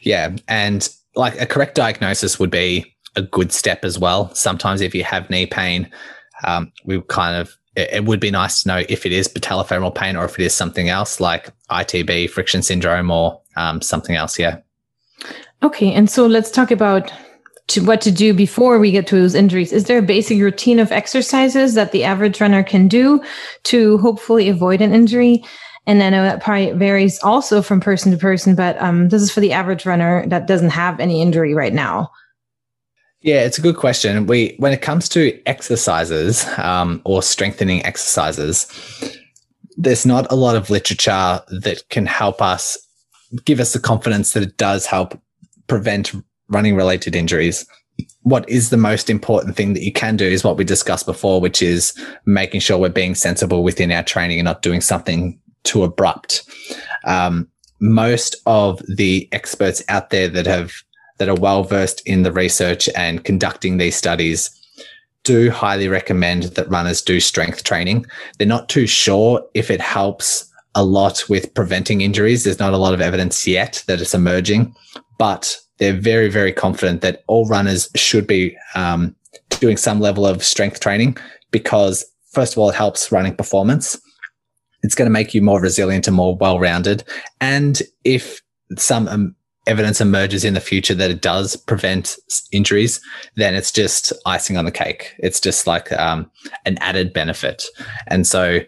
Yeah. 0.03 0.37
And 0.49 0.89
like 1.15 1.41
a 1.41 1.47
correct 1.47 1.75
diagnosis 1.75 2.39
would 2.39 2.51
be 2.51 2.95
a 3.17 3.23
good 3.23 3.53
step 3.53 3.85
as 3.85 3.99
well. 3.99 4.35
Sometimes 4.35 4.81
if 4.81 4.95
you 4.95 5.05
have 5.05 5.31
knee 5.31 5.47
pain, 5.47 5.91
um, 6.45 6.73
we 6.85 7.01
kind 7.03 7.37
of, 7.37 7.57
it, 7.77 7.91
it 7.93 8.05
would 8.05 8.21
be 8.21 8.31
nice 8.31 8.63
to 8.63 8.69
know 8.69 8.83
if 8.89 9.05
it 9.07 9.13
is 9.13 9.29
patellofemoral 9.29 9.95
pain 9.95 10.17
or 10.17 10.25
if 10.25 10.39
it 10.39 10.45
is 10.45 10.55
something 10.55 10.89
else 10.89 11.21
like 11.21 11.51
ITB, 11.71 12.31
friction 12.31 12.63
syndrome, 12.63 13.11
or 13.11 13.41
um, 13.57 13.81
something 13.81 14.17
else. 14.17 14.39
Yeah. 14.39 14.59
Okay. 15.63 15.93
And 15.93 16.09
so 16.09 16.27
let's 16.27 16.51
talk 16.51 16.71
about 16.71 17.13
to 17.69 17.85
what 17.85 18.01
to 18.01 18.11
do 18.11 18.35
before 18.35 18.79
we 18.79 18.91
get 18.91 19.07
to 19.09 19.17
those 19.17 19.35
injuries. 19.35 19.73
Is 19.73 19.85
there 19.85 19.99
a 19.99 20.03
basic 20.03 20.41
routine 20.41 20.81
of 20.81 20.91
exercises 20.91 21.75
that 21.75 21.93
the 21.93 22.03
average 22.03 22.41
runner 22.41 22.65
can 22.65 22.89
do 22.89 23.23
to 23.65 23.99
hopefully 23.99 24.49
avoid 24.49 24.81
an 24.81 24.93
injury? 24.93 25.45
And 25.87 26.03
I 26.03 26.11
know 26.11 26.25
that 26.25 26.43
probably 26.43 26.73
varies 26.73 27.21
also 27.23 27.63
from 27.63 27.81
person 27.81 28.11
to 28.13 28.19
person, 28.19 28.55
but 28.55 28.81
um, 28.83 29.09
this 29.09 29.23
is 29.23 29.31
for 29.31 29.41
the 29.41 29.53
average 29.53 29.87
runner 29.87 30.27
that 30.29 30.47
doesn't 30.47 30.71
have 30.71 30.99
any 30.99 31.23
injury 31.23 31.55
right 31.55 31.73
now. 31.73 32.11
Yeah, 33.23 33.43
it's 33.43 33.59
a 33.59 33.63
good 33.63 33.77
question. 33.77 34.27
We, 34.27 34.55
when 34.59 34.73
it 34.73 34.81
comes 34.81 35.09
to 35.11 35.41
exercises 35.47 36.47
um, 36.59 37.03
or 37.05 37.23
strengthening 37.23 37.85
exercises, 37.85 38.67
there's 39.77 40.07
not 40.07 40.31
a 40.31 40.37
lot 40.37 40.57
of 40.57 40.71
literature 40.71 41.41
that 41.49 41.83
can 41.91 42.07
help 42.07 42.41
us 42.41 42.79
give 43.45 43.61
us 43.61 43.73
the 43.73 43.79
confidence 43.79 44.33
that 44.33 44.43
it 44.43 44.57
does 44.57 44.87
help 44.87 45.21
prevent 45.67 46.13
running 46.49 46.75
related 46.77 47.15
injuries, 47.15 47.67
what 48.23 48.49
is 48.49 48.71
the 48.71 48.77
most 48.77 49.09
important 49.09 49.57
thing 49.57 49.73
that 49.75 49.83
you 49.83 49.93
can 49.93 50.17
do 50.17 50.27
is 50.27 50.45
what 50.45 50.57
we 50.57 50.65
discussed 50.65 51.07
before, 51.07 51.41
which 51.41 51.63
is 51.63 51.95
making 52.27 52.61
sure 52.61 52.79
we're 52.79 52.89
being 52.89 53.15
sensible 53.15 53.63
within 53.63 53.93
our 53.93 54.03
training 54.03 54.39
and 54.39 54.45
not 54.45 54.63
doing 54.63 54.81
something 54.81 55.39
too 55.65 55.85
abrupt. 55.85 56.43
Um, 57.05 57.49
most 57.81 58.37
of 58.47 58.83
the 58.95 59.29
experts 59.33 59.83
out 59.89 60.11
there 60.11 60.29
that 60.29 60.47
have 60.47 60.73
that 61.21 61.29
are 61.29 61.37
well 61.37 61.63
versed 61.63 62.03
in 62.07 62.23
the 62.23 62.33
research 62.33 62.89
and 62.97 63.25
conducting 63.25 63.77
these 63.77 63.95
studies 63.95 64.51
do 65.23 65.51
highly 65.51 65.87
recommend 65.87 66.45
that 66.45 66.71
runners 66.71 67.03
do 67.03 67.21
strength 67.21 67.63
training. 67.63 68.07
They're 68.39 68.47
not 68.49 68.71
too 68.71 68.87
sure 68.87 69.47
if 69.53 69.71
it 69.71 69.83
helps 69.83 70.51
a 70.75 70.83
lot 70.83 71.29
with 71.29 71.53
preventing 71.53 72.01
injuries. 72.01 72.43
There's 72.43 72.59
not 72.59 72.73
a 72.73 72.79
lot 72.79 72.95
of 72.95 73.03
evidence 73.03 73.47
yet 73.47 73.85
that 73.87 74.01
it's 74.01 74.15
emerging, 74.15 74.75
but 75.19 75.59
they're 75.77 75.93
very, 75.93 76.31
very 76.31 76.55
confident 76.55 77.03
that 77.03 77.23
all 77.27 77.47
runners 77.47 77.91
should 77.95 78.27
be 78.27 78.57
um, 78.75 79.15
doing 79.61 79.77
some 79.77 80.01
level 80.01 80.27
of 80.27 80.43
strength 80.43 80.81
training 80.81 81.19
because, 81.51 82.03
first 82.33 82.55
of 82.55 82.59
all, 82.59 82.71
it 82.71 82.77
helps 82.77 83.13
running 83.13 83.37
performance. 83.37 84.01
It's 84.83 84.95
going 84.95 85.07
to 85.07 85.13
make 85.13 85.35
you 85.35 85.43
more 85.43 85.61
resilient 85.61 86.07
and 86.07 86.17
more 86.17 86.35
well 86.35 86.59
rounded. 86.59 87.05
And 87.43 87.83
if 88.05 88.41
some 88.79 89.07
um, 89.09 89.35
evidence 89.71 90.01
emerges 90.01 90.45
in 90.45 90.55
the 90.55 90.61
future 90.61 90.95
that 90.95 91.11
it 91.11 91.23
does 91.23 91.57
prevent 91.57 92.17
injuries, 92.53 93.01
then 93.37 93.55
it's 93.55 93.71
just 93.71 94.13
icing 94.27 94.57
on 94.57 94.65
the 94.65 94.73
cake. 94.73 95.15
It's 95.19 95.41
just 95.41 95.67
like 95.67 95.93
um, 95.93 96.31
an 96.67 96.77
added 96.79 97.13
benefit. 97.13 97.65
And 98.09 98.27
so, 98.27 98.61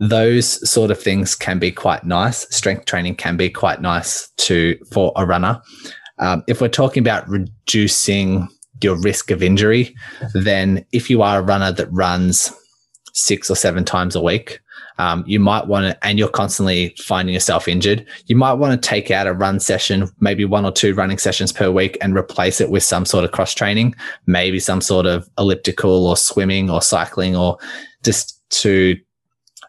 those 0.00 0.68
sort 0.68 0.90
of 0.90 1.00
things 1.00 1.36
can 1.36 1.60
be 1.60 1.70
quite 1.70 2.04
nice. 2.04 2.52
Strength 2.54 2.86
training 2.86 3.14
can 3.14 3.36
be 3.36 3.48
quite 3.48 3.80
nice 3.80 4.28
to 4.38 4.76
for 4.92 5.12
a 5.14 5.24
runner. 5.24 5.62
Um, 6.18 6.42
if 6.48 6.60
we're 6.60 6.68
talking 6.68 7.00
about 7.00 7.28
reducing 7.28 8.48
your 8.82 9.00
risk 9.00 9.30
of 9.30 9.42
injury, 9.42 9.94
then 10.34 10.84
if 10.92 11.08
you 11.08 11.22
are 11.22 11.38
a 11.38 11.42
runner 11.42 11.70
that 11.70 11.92
runs 11.92 12.52
six 13.12 13.48
or 13.48 13.54
seven 13.54 13.84
times 13.84 14.16
a 14.16 14.20
week, 14.20 14.60
um, 14.98 15.24
you 15.26 15.40
might 15.40 15.66
want 15.66 15.86
to, 15.86 16.06
and 16.06 16.18
you're 16.18 16.28
constantly 16.28 16.94
finding 16.98 17.34
yourself 17.34 17.66
injured, 17.66 18.06
you 18.26 18.36
might 18.36 18.54
want 18.54 18.80
to 18.80 18.88
take 18.88 19.10
out 19.10 19.26
a 19.26 19.32
run 19.32 19.58
session, 19.58 20.08
maybe 20.20 20.44
one 20.44 20.64
or 20.64 20.72
two 20.72 20.94
running 20.94 21.18
sessions 21.18 21.52
per 21.52 21.70
week 21.70 21.98
and 22.00 22.16
replace 22.16 22.60
it 22.60 22.70
with 22.70 22.82
some 22.82 23.04
sort 23.04 23.24
of 23.24 23.32
cross 23.32 23.54
training, 23.54 23.94
maybe 24.26 24.60
some 24.60 24.80
sort 24.80 25.06
of 25.06 25.28
elliptical 25.38 26.06
or 26.06 26.16
swimming 26.16 26.70
or 26.70 26.80
cycling 26.80 27.34
or 27.34 27.58
just 28.02 28.40
to 28.50 28.96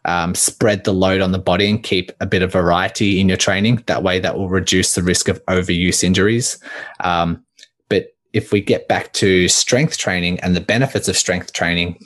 um, 0.06 0.36
spread 0.36 0.84
the 0.84 0.94
load 0.94 1.22
on 1.22 1.32
the 1.32 1.40
body 1.40 1.70
and 1.70 1.82
keep 1.82 2.12
a 2.20 2.26
bit 2.26 2.44
of 2.44 2.52
variety 2.52 3.20
in 3.20 3.28
your 3.28 3.38
training. 3.38 3.84
That 3.88 4.04
way, 4.04 4.20
that 4.20 4.38
will 4.38 4.50
reduce 4.50 4.94
the 4.94 5.02
risk 5.02 5.28
of 5.28 5.44
overuse 5.46 6.04
injuries. 6.04 6.60
Um, 7.00 7.44
but 7.90 8.16
if 8.34 8.52
we 8.52 8.62
get 8.62 8.88
back 8.88 9.14
to 9.14 9.48
strength 9.48 9.98
training 9.98 10.40
and 10.42 10.56
the 10.56 10.62
benefits 10.62 11.08
of 11.08 11.18
strength 11.18 11.54
training, 11.54 11.98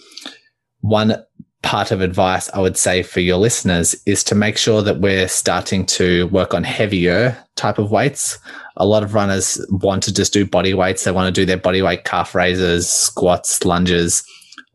one 0.79 1.21
part 1.61 1.91
of 1.91 2.01
advice 2.01 2.49
I 2.53 2.59
would 2.59 2.77
say 2.77 3.03
for 3.03 3.19
your 3.19 3.37
listeners 3.37 3.95
is 4.05 4.23
to 4.25 4.35
make 4.35 4.57
sure 4.57 4.81
that 4.81 5.01
we're 5.01 5.27
starting 5.27 5.85
to 5.87 6.27
work 6.27 6.53
on 6.53 6.63
heavier 6.63 7.37
type 7.55 7.77
of 7.77 7.91
weights. 7.91 8.39
A 8.77 8.85
lot 8.85 9.03
of 9.03 9.13
runners 9.13 9.63
want 9.69 10.03
to 10.03 10.13
just 10.13 10.31
do 10.31 10.45
body 10.45 10.73
weights. 10.73 11.03
They 11.03 11.11
want 11.11 11.33
to 11.33 11.41
do 11.41 11.45
their 11.45 11.57
body 11.57 11.81
weight 11.81 12.05
calf 12.05 12.33
raises, 12.33 12.89
squats, 12.89 13.65
lunges 13.65 14.23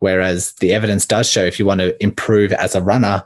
Whereas 0.04 0.52
the 0.60 0.74
evidence 0.74 1.06
does 1.06 1.26
show 1.26 1.44
if 1.44 1.58
you 1.58 1.64
want 1.64 1.80
to 1.80 2.02
improve 2.02 2.52
as 2.52 2.74
a 2.74 2.82
runner, 2.82 3.24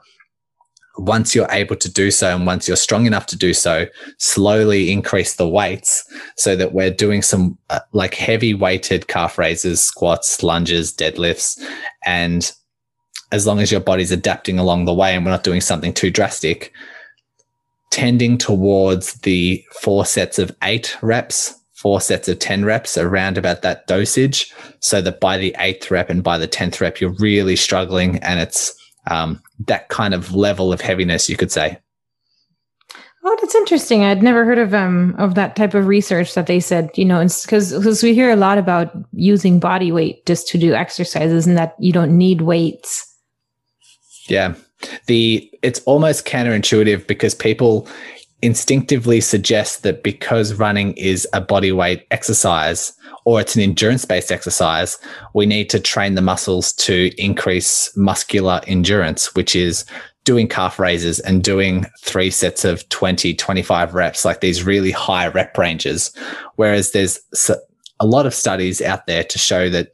once 0.97 1.35
you're 1.35 1.51
able 1.51 1.75
to 1.75 1.90
do 1.90 2.12
so 2.12 2.33
and 2.33 2.47
once 2.47 2.68
you're 2.68 2.77
strong 2.77 3.05
enough 3.05 3.27
to 3.27 3.37
do 3.37 3.53
so, 3.53 3.87
slowly 4.18 4.92
increase 4.92 5.35
the 5.35 5.49
weights 5.49 6.05
so 6.37 6.55
that 6.55 6.73
we're 6.73 6.92
doing 6.92 7.21
some 7.21 7.59
uh, 7.71 7.81
like 7.92 8.14
heavy 8.14 8.55
weighted 8.55 9.09
calf 9.09 9.38
raises, 9.38 9.83
squats, 9.83 10.40
lunges, 10.44 10.94
deadlifts. 10.94 11.61
And 12.07 12.53
as 13.33 13.47
long 13.47 13.61
as 13.61 13.71
your 13.71 13.81
body's 13.81 14.12
adapting 14.12 14.59
along 14.59 14.85
the 14.85 14.95
way 14.95 15.14
and 15.14 15.25
we're 15.25 15.31
not 15.31 15.45
doing 15.45 15.61
something 15.61 15.93
too 15.93 16.11
drastic, 16.11 16.73
tending 17.91 18.38
towards 18.38 19.14
the 19.21 19.64
four 19.81 20.05
sets 20.05 20.38
of 20.38 20.55
eight 20.62 20.97
reps 21.03 21.59
four 21.79 22.01
sets 22.01 22.27
of 22.27 22.41
10 22.41 22.64
reps 22.64 22.99
around 22.99 23.38
about 23.38 23.62
that 23.62 23.87
dosage 23.87 24.53
so 24.81 25.01
that 25.01 25.21
by 25.21 25.38
the 25.38 25.55
eighth 25.61 25.93
rep 25.93 26.11
and 26.11 26.25
by 26.25 26.37
the 26.37 26.49
10th 26.49 26.81
rep, 26.81 27.01
you're 27.01 27.14
really 27.21 27.55
struggling 27.55 28.19
and 28.19 28.41
it's 28.41 28.75
um, 29.09 29.41
that 29.67 29.88
kind 29.88 30.12
of 30.12 30.35
level 30.35 30.73
of 30.73 30.81
heaviness, 30.81 31.31
you 31.31 31.37
could 31.37 31.53
say. 31.53 31.79
Oh, 33.25 33.37
that's 33.41 33.55
interesting. 33.55 34.03
I'd 34.03 34.25
never 34.25 34.45
heard 34.45 34.59
of 34.59 34.75
um 34.75 35.14
of 35.19 35.35
that 35.35 35.55
type 35.55 35.75
of 35.75 35.87
research 35.87 36.35
that 36.35 36.47
they 36.47 36.59
said, 36.61 36.91
you 36.95 37.05
know, 37.05 37.23
because 37.23 37.73
because 37.73 38.03
we 38.03 38.14
hear 38.14 38.31
a 38.31 38.37
lot 38.37 38.59
about 38.59 38.91
using 39.12 39.61
body 39.61 39.93
weight 39.93 40.25
just 40.27 40.49
to 40.49 40.59
do 40.59 40.75
exercises 40.75 41.47
and 41.47 41.57
that 41.57 41.75
you 41.79 41.93
don't 41.93 42.17
need 42.17 42.41
weights. 42.41 43.08
Yeah. 44.29 44.55
The 45.07 45.51
it's 45.62 45.81
almost 45.81 46.27
counterintuitive 46.27 47.07
because 47.07 47.35
people 47.35 47.88
instinctively 48.43 49.21
suggest 49.21 49.83
that 49.83 50.03
because 50.05 50.55
running 50.55 50.93
is 50.93 51.27
a 51.33 51.41
body 51.41 51.73
weight 51.73 52.07
exercise 52.12 52.93
or 53.25 53.41
it's 53.41 53.57
an 53.57 53.62
endurance 53.62 54.05
based 54.05 54.31
exercise, 54.31 54.97
we 55.35 55.45
need 55.45 55.69
to 55.71 55.81
train 55.81 56.14
the 56.14 56.23
muscles 56.23 56.73
to 56.75 57.11
increase 57.19 57.91
muscular 57.97 58.61
endurance, 58.67 59.35
which 59.35 59.57
is 59.57 59.85
doing 60.25 60.47
calf 60.47 60.79
raises 60.79 61.21
and 61.21 61.43
doing 61.43 61.85
three 62.01 62.31
sets 62.31 62.64
of 62.64 62.88
20, 62.91 63.35
25 63.35 63.95
reps, 63.95 64.25
like 64.25 64.41
these 64.41 64.62
really 64.62 64.91
high 64.91 65.27
rep 65.27 65.57
ranges. 65.59 66.12
Whereas 66.57 66.93
there's 66.93 67.19
a 68.01 68.07
lot 68.07 68.27
of 68.27 68.35
studies 68.35 68.81
out 68.81 69.07
there 69.07 69.25
to 69.25 69.38
show 69.38 69.69
that 69.71 69.88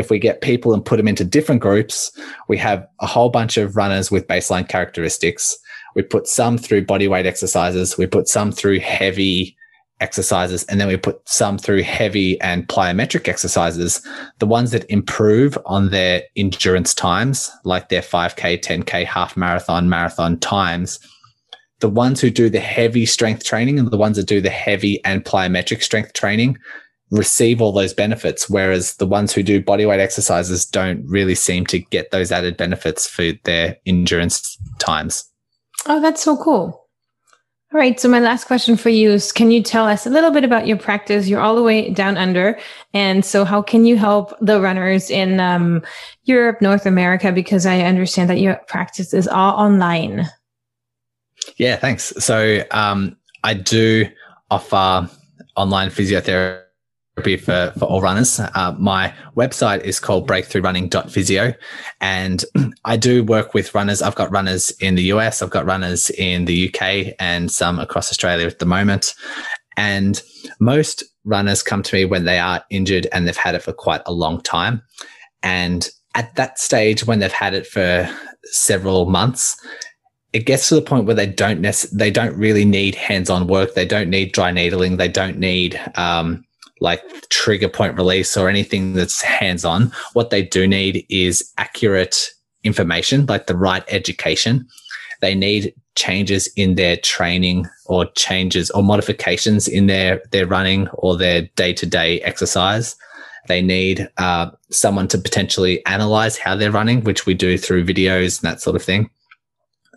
if 0.00 0.10
we 0.10 0.18
get 0.18 0.40
people 0.40 0.74
and 0.74 0.84
put 0.84 0.96
them 0.96 1.06
into 1.06 1.24
different 1.24 1.60
groups, 1.60 2.10
we 2.48 2.56
have 2.58 2.86
a 3.00 3.06
whole 3.06 3.28
bunch 3.28 3.56
of 3.56 3.76
runners 3.76 4.10
with 4.10 4.26
baseline 4.26 4.68
characteristics. 4.68 5.56
We 5.94 6.02
put 6.02 6.26
some 6.26 6.58
through 6.58 6.86
body 6.86 7.06
weight 7.06 7.26
exercises. 7.26 7.96
We 7.96 8.06
put 8.06 8.26
some 8.26 8.50
through 8.50 8.80
heavy 8.80 9.56
exercises 10.00 10.64
and 10.64 10.80
then 10.80 10.88
we 10.88 10.96
put 10.96 11.20
some 11.28 11.58
through 11.58 11.82
heavy 11.82 12.40
and 12.40 12.66
plyometric 12.68 13.28
exercises 13.28 14.00
the 14.38 14.46
ones 14.46 14.70
that 14.70 14.90
improve 14.90 15.58
on 15.66 15.90
their 15.90 16.22
endurance 16.36 16.94
times 16.94 17.50
like 17.64 17.90
their 17.90 18.00
5k 18.00 18.64
10k 18.64 19.04
half 19.04 19.36
marathon 19.36 19.90
marathon 19.90 20.38
times 20.38 20.98
the 21.80 21.88
ones 21.90 22.18
who 22.18 22.30
do 22.30 22.48
the 22.48 22.60
heavy 22.60 23.04
strength 23.04 23.44
training 23.44 23.78
and 23.78 23.90
the 23.90 23.98
ones 23.98 24.16
that 24.16 24.26
do 24.26 24.40
the 24.40 24.48
heavy 24.48 25.04
and 25.04 25.24
plyometric 25.24 25.82
strength 25.82 26.14
training 26.14 26.56
receive 27.10 27.60
all 27.60 27.72
those 27.72 27.92
benefits 27.92 28.48
whereas 28.48 28.96
the 28.96 29.06
ones 29.06 29.32
who 29.32 29.42
do 29.42 29.62
bodyweight 29.62 29.98
exercises 29.98 30.64
don't 30.64 31.04
really 31.06 31.34
seem 31.34 31.66
to 31.66 31.78
get 31.78 32.10
those 32.10 32.30
added 32.30 32.56
benefits 32.56 33.06
for 33.06 33.32
their 33.44 33.76
endurance 33.86 34.56
times 34.78 35.24
oh 35.86 36.00
that's 36.00 36.22
so 36.22 36.36
cool 36.36 36.80
all 37.72 37.78
right. 37.78 38.00
So 38.00 38.08
my 38.08 38.18
last 38.18 38.46
question 38.46 38.76
for 38.76 38.88
you 38.88 39.12
is, 39.12 39.30
can 39.30 39.52
you 39.52 39.62
tell 39.62 39.86
us 39.86 40.04
a 40.04 40.10
little 40.10 40.32
bit 40.32 40.42
about 40.42 40.66
your 40.66 40.76
practice? 40.76 41.28
You're 41.28 41.40
all 41.40 41.54
the 41.54 41.62
way 41.62 41.90
down 41.90 42.16
under. 42.16 42.58
And 42.94 43.24
so 43.24 43.44
how 43.44 43.62
can 43.62 43.84
you 43.84 43.96
help 43.96 44.34
the 44.40 44.60
runners 44.60 45.08
in 45.08 45.38
um, 45.38 45.82
Europe, 46.24 46.60
North 46.60 46.84
America? 46.84 47.30
Because 47.30 47.66
I 47.66 47.82
understand 47.82 48.28
that 48.28 48.40
your 48.40 48.56
practice 48.66 49.14
is 49.14 49.28
all 49.28 49.54
online. 49.54 50.26
Yeah, 51.58 51.76
thanks. 51.76 52.12
So 52.18 52.64
um, 52.72 53.16
I 53.44 53.54
do 53.54 54.06
offer 54.50 55.08
online 55.54 55.90
physiotherapy 55.90 56.64
for, 57.16 57.72
for 57.78 57.84
all 57.84 58.00
runners. 58.00 58.40
Uh, 58.40 58.74
my 58.78 59.14
website 59.36 59.82
is 59.82 60.00
called 60.00 60.28
breakthroughrunning.physio. 60.28 61.54
And 62.00 62.44
I 62.84 62.96
do 62.96 63.22
work 63.22 63.54
with 63.54 63.74
runners. 63.74 64.02
I've 64.02 64.14
got 64.14 64.30
runners 64.30 64.70
in 64.80 64.94
the 64.94 65.04
US, 65.04 65.42
I've 65.42 65.50
got 65.50 65.66
runners 65.66 66.10
in 66.10 66.46
the 66.46 66.68
UK, 66.68 67.14
and 67.18 67.50
some 67.50 67.78
across 67.78 68.10
Australia 68.10 68.46
at 68.46 68.58
the 68.58 68.66
moment. 68.66 69.14
And 69.76 70.22
most 70.58 71.04
runners 71.24 71.62
come 71.62 71.82
to 71.82 71.96
me 71.96 72.04
when 72.04 72.24
they 72.24 72.38
are 72.38 72.64
injured 72.70 73.06
and 73.12 73.26
they've 73.26 73.36
had 73.36 73.54
it 73.54 73.62
for 73.62 73.72
quite 73.72 74.02
a 74.06 74.12
long 74.12 74.40
time. 74.42 74.82
And 75.42 75.88
at 76.14 76.34
that 76.36 76.58
stage, 76.58 77.06
when 77.06 77.18
they've 77.18 77.32
had 77.32 77.54
it 77.54 77.66
for 77.66 78.08
several 78.44 79.06
months, 79.06 79.56
it 80.32 80.46
gets 80.46 80.68
to 80.68 80.74
the 80.76 80.82
point 80.82 81.06
where 81.06 81.14
they 81.14 81.26
don't 81.26 81.60
nec- 81.60 81.90
they 81.92 82.10
don't 82.10 82.36
really 82.36 82.64
need 82.64 82.94
hands-on 82.94 83.46
work. 83.46 83.74
They 83.74 83.86
don't 83.86 84.10
need 84.10 84.32
dry 84.32 84.52
needling. 84.52 84.96
They 84.96 85.08
don't 85.08 85.38
need 85.38 85.80
um, 85.96 86.44
like 86.80 87.02
trigger 87.28 87.68
point 87.68 87.96
release 87.96 88.36
or 88.36 88.48
anything 88.48 88.94
that's 88.94 89.22
hands 89.22 89.64
on. 89.64 89.92
What 90.14 90.30
they 90.30 90.42
do 90.42 90.66
need 90.66 91.06
is 91.08 91.52
accurate 91.58 92.30
information, 92.64 93.26
like 93.26 93.46
the 93.46 93.56
right 93.56 93.84
education. 93.88 94.66
They 95.20 95.34
need 95.34 95.74
changes 95.94 96.48
in 96.56 96.76
their 96.76 96.96
training 96.96 97.66
or 97.86 98.06
changes 98.16 98.70
or 98.70 98.82
modifications 98.82 99.68
in 99.68 99.86
their, 99.86 100.22
their 100.30 100.46
running 100.46 100.88
or 100.94 101.16
their 101.16 101.42
day 101.56 101.74
to 101.74 101.86
day 101.86 102.20
exercise. 102.22 102.96
They 103.48 103.60
need 103.60 104.08
uh, 104.16 104.50
someone 104.70 105.08
to 105.08 105.18
potentially 105.18 105.84
analyze 105.86 106.38
how 106.38 106.56
they're 106.56 106.70
running, 106.70 107.02
which 107.04 107.26
we 107.26 107.34
do 107.34 107.58
through 107.58 107.84
videos 107.84 108.40
and 108.40 108.50
that 108.50 108.60
sort 108.60 108.76
of 108.76 108.82
thing 108.82 109.10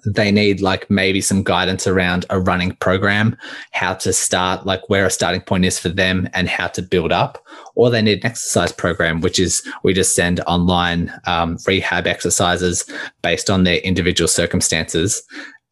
they 0.05 0.31
need 0.31 0.61
like 0.61 0.89
maybe 0.89 1.21
some 1.21 1.43
guidance 1.43 1.87
around 1.87 2.25
a 2.29 2.39
running 2.39 2.75
program, 2.77 3.37
how 3.71 3.93
to 3.95 4.13
start, 4.13 4.65
like 4.65 4.89
where 4.89 5.05
a 5.05 5.09
starting 5.09 5.41
point 5.41 5.65
is 5.65 5.79
for 5.79 5.89
them 5.89 6.29
and 6.33 6.49
how 6.49 6.67
to 6.67 6.81
build 6.81 7.11
up. 7.11 7.43
Or 7.75 7.89
they 7.89 8.01
need 8.01 8.19
an 8.19 8.25
exercise 8.25 8.71
program, 8.71 9.21
which 9.21 9.39
is 9.39 9.67
we 9.83 9.93
just 9.93 10.15
send 10.15 10.39
online 10.41 11.13
um, 11.25 11.57
rehab 11.65 12.07
exercises 12.07 12.85
based 13.21 13.49
on 13.49 13.63
their 13.63 13.77
individual 13.77 14.27
circumstances. 14.27 15.23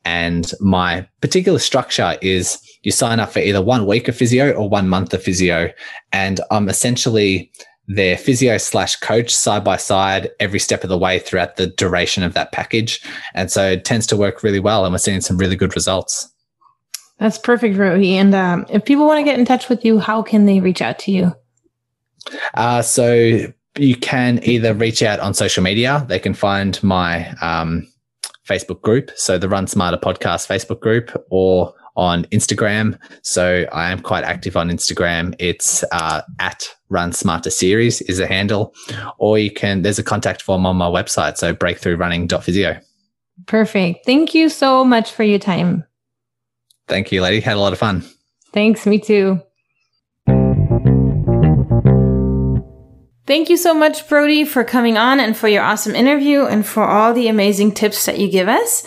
And 0.05 0.51
my 0.59 1.07
particular 1.21 1.59
structure 1.59 2.17
is 2.21 2.59
you 2.83 2.91
sign 2.91 3.19
up 3.19 3.31
for 3.31 3.39
either 3.39 3.61
one 3.61 3.85
week 3.85 4.07
of 4.07 4.15
physio 4.15 4.51
or 4.53 4.67
one 4.67 4.89
month 4.89 5.13
of 5.13 5.21
physio. 5.21 5.71
And 6.11 6.41
I'm 6.49 6.69
essentially 6.69 7.51
their 7.95 8.17
physio 8.17 8.57
slash 8.57 8.95
coach 8.97 9.33
side 9.33 9.63
by 9.63 9.77
side 9.77 10.29
every 10.39 10.59
step 10.59 10.83
of 10.83 10.89
the 10.89 10.97
way 10.97 11.19
throughout 11.19 11.55
the 11.57 11.67
duration 11.67 12.23
of 12.23 12.33
that 12.33 12.51
package. 12.51 13.01
And 13.33 13.51
so 13.51 13.71
it 13.71 13.85
tends 13.85 14.07
to 14.07 14.17
work 14.17 14.43
really 14.43 14.59
well. 14.59 14.85
And 14.85 14.93
we're 14.93 14.99
seeing 14.99 15.21
some 15.21 15.37
really 15.37 15.55
good 15.55 15.75
results. 15.75 16.31
That's 17.19 17.37
perfect, 17.37 17.77
Rohi. 17.77 18.13
And 18.13 18.33
um, 18.33 18.65
if 18.69 18.83
people 18.85 19.05
want 19.05 19.19
to 19.19 19.23
get 19.23 19.37
in 19.37 19.45
touch 19.45 19.69
with 19.69 19.85
you, 19.85 19.99
how 19.99 20.23
can 20.23 20.45
they 20.45 20.59
reach 20.59 20.81
out 20.81 20.97
to 20.99 21.11
you? 21.11 21.35
Uh, 22.55 22.81
so 22.81 23.45
you 23.77 23.95
can 23.95 24.39
either 24.43 24.73
reach 24.73 25.03
out 25.03 25.19
on 25.19 25.33
social 25.33 25.63
media. 25.63 26.05
They 26.07 26.19
can 26.19 26.33
find 26.33 26.81
my 26.83 27.29
um, 27.41 27.87
Facebook 28.47 28.81
group, 28.81 29.11
so 29.15 29.37
the 29.37 29.47
Run 29.47 29.67
Smarter 29.67 29.97
Podcast 29.97 30.47
Facebook 30.47 30.79
group, 30.79 31.11
or 31.29 31.73
on 31.95 32.25
Instagram. 32.25 32.97
So 33.21 33.65
I 33.71 33.91
am 33.91 33.99
quite 34.01 34.23
active 34.23 34.55
on 34.57 34.69
Instagram. 34.69 35.35
It's 35.39 35.83
uh, 35.91 36.21
at 36.39 36.63
Run 36.91 37.13
Smarter 37.13 37.49
Series 37.49 38.01
is 38.01 38.19
a 38.19 38.27
handle, 38.27 38.75
or 39.17 39.39
you 39.39 39.49
can, 39.49 39.81
there's 39.81 39.97
a 39.97 40.03
contact 40.03 40.41
form 40.41 40.65
on 40.65 40.75
my 40.75 40.87
website. 40.87 41.37
So 41.37 41.55
breakthroughrunning.physio. 41.55 42.79
Perfect. 43.47 44.05
Thank 44.05 44.35
you 44.35 44.49
so 44.49 44.83
much 44.83 45.11
for 45.11 45.23
your 45.23 45.39
time. 45.39 45.85
Thank 46.87 47.11
you, 47.11 47.21
lady. 47.21 47.39
Had 47.39 47.55
a 47.55 47.59
lot 47.59 47.73
of 47.73 47.79
fun. 47.79 48.03
Thanks. 48.53 48.85
Me 48.85 48.99
too. 48.99 49.41
Thank 53.27 53.49
you 53.49 53.55
so 53.55 53.73
much, 53.73 54.09
Brodie, 54.09 54.43
for 54.43 54.65
coming 54.65 54.97
on 54.97 55.21
and 55.21 55.37
for 55.37 55.47
your 55.47 55.63
awesome 55.63 55.95
interview 55.95 56.45
and 56.45 56.65
for 56.65 56.83
all 56.83 57.13
the 57.13 57.29
amazing 57.29 57.73
tips 57.73 58.05
that 58.05 58.19
you 58.19 58.29
give 58.29 58.49
us. 58.49 58.83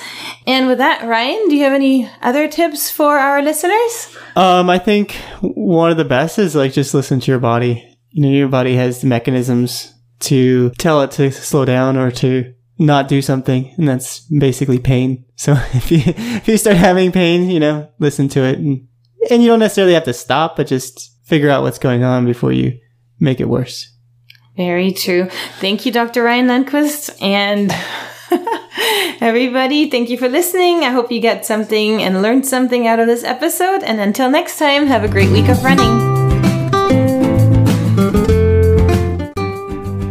And 0.47 0.67
with 0.67 0.79
that, 0.79 1.03
Ryan, 1.03 1.49
do 1.49 1.57
you 1.57 1.63
have 1.65 1.73
any 1.73 2.11
other 2.21 2.47
tips 2.47 2.91
for 2.91 3.17
our 3.17 3.41
listeners? 3.41 4.15
Um, 4.37 4.69
I 4.69 4.79
think 4.79 5.13
one 5.41 5.91
of 5.91 5.97
the 5.97 6.05
best 6.05 6.39
is 6.39 6.55
like 6.55 6.75
just 6.75 6.93
listen 6.93 7.21
to 7.21 7.31
your 7.31 7.41
body. 7.41 7.94
You 8.15 8.23
know, 8.23 8.31
your 8.31 8.49
body 8.49 8.77
has 8.77 9.01
the 9.01 9.09
mechanisms 9.09 9.93
to 10.21 10.71
tell 10.71 11.03
it 11.03 11.11
to 11.13 11.31
slow 11.33 11.65
down 11.65 11.97
or 11.97 12.11
to 12.13 12.55
not 12.79 13.09
do 13.09 13.21
something, 13.21 13.75
and 13.77 13.89
that's 13.89 14.21
basically 14.21 14.79
pain. 14.79 15.25
So 15.37 15.55
if 15.75 15.91
you 15.91 16.01
if 16.07 16.47
you 16.47 16.57
start 16.57 16.77
having 16.77 17.11
pain, 17.11 17.51
you 17.51 17.59
know, 17.59 17.91
listen 17.99 18.29
to 18.31 18.45
it, 18.45 18.57
and 18.57 18.87
and 19.31 19.43
you 19.43 19.49
don't 19.49 19.59
necessarily 19.59 19.95
have 19.95 20.05
to 20.05 20.13
stop, 20.13 20.57
but 20.57 20.69
just 20.69 21.11
figure 21.25 21.51
out 21.51 21.65
what's 21.65 21.81
going 21.81 22.05
on 22.05 22.25
before 22.25 22.53
you 22.53 22.79
make 23.19 23.41
it 23.41 23.49
worse. 23.49 23.93
Very 24.57 24.93
true. 24.93 25.29
Thank 25.59 25.85
you, 25.85 25.91
Dr. 25.91 26.23
Ryan 26.23 26.47
Lundquist. 26.47 27.21
And 27.21 27.73
everybody, 29.21 29.91
thank 29.91 30.09
you 30.09 30.17
for 30.17 30.29
listening. 30.29 30.85
I 30.85 30.91
hope 30.91 31.11
you 31.11 31.21
get 31.21 31.45
something 31.45 32.01
and 32.01 32.23
learned 32.23 32.47
something 32.47 32.87
out 32.87 33.01
of 33.01 33.09
this 33.09 33.25
episode. 33.25 33.83
And 33.83 33.99
until 33.99 34.31
next 34.31 34.59
time, 34.59 34.87
have 34.87 35.03
a 35.03 35.09
great 35.09 35.31
week 35.31 35.49
of 35.49 35.65
running. 35.65 36.24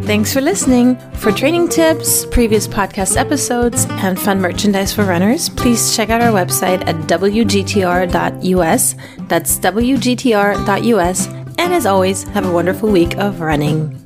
Thanks 0.05 0.33
for 0.33 0.41
listening. 0.41 0.97
For 1.13 1.31
training 1.31 1.69
tips, 1.69 2.25
previous 2.25 2.67
podcast 2.67 3.15
episodes, 3.15 3.85
and 3.89 4.19
fun 4.19 4.41
merchandise 4.41 4.93
for 4.93 5.05
runners, 5.05 5.47
please 5.47 5.95
check 5.95 6.09
out 6.09 6.19
our 6.21 6.31
website 6.31 6.85
at 6.85 6.95
wgtr.us. 7.07 8.95
That's 9.29 9.59
wgtr.us. 9.59 11.27
And 11.57 11.73
as 11.73 11.85
always, 11.85 12.23
have 12.23 12.45
a 12.45 12.51
wonderful 12.51 12.89
week 12.89 13.17
of 13.17 13.39
running. 13.39 14.02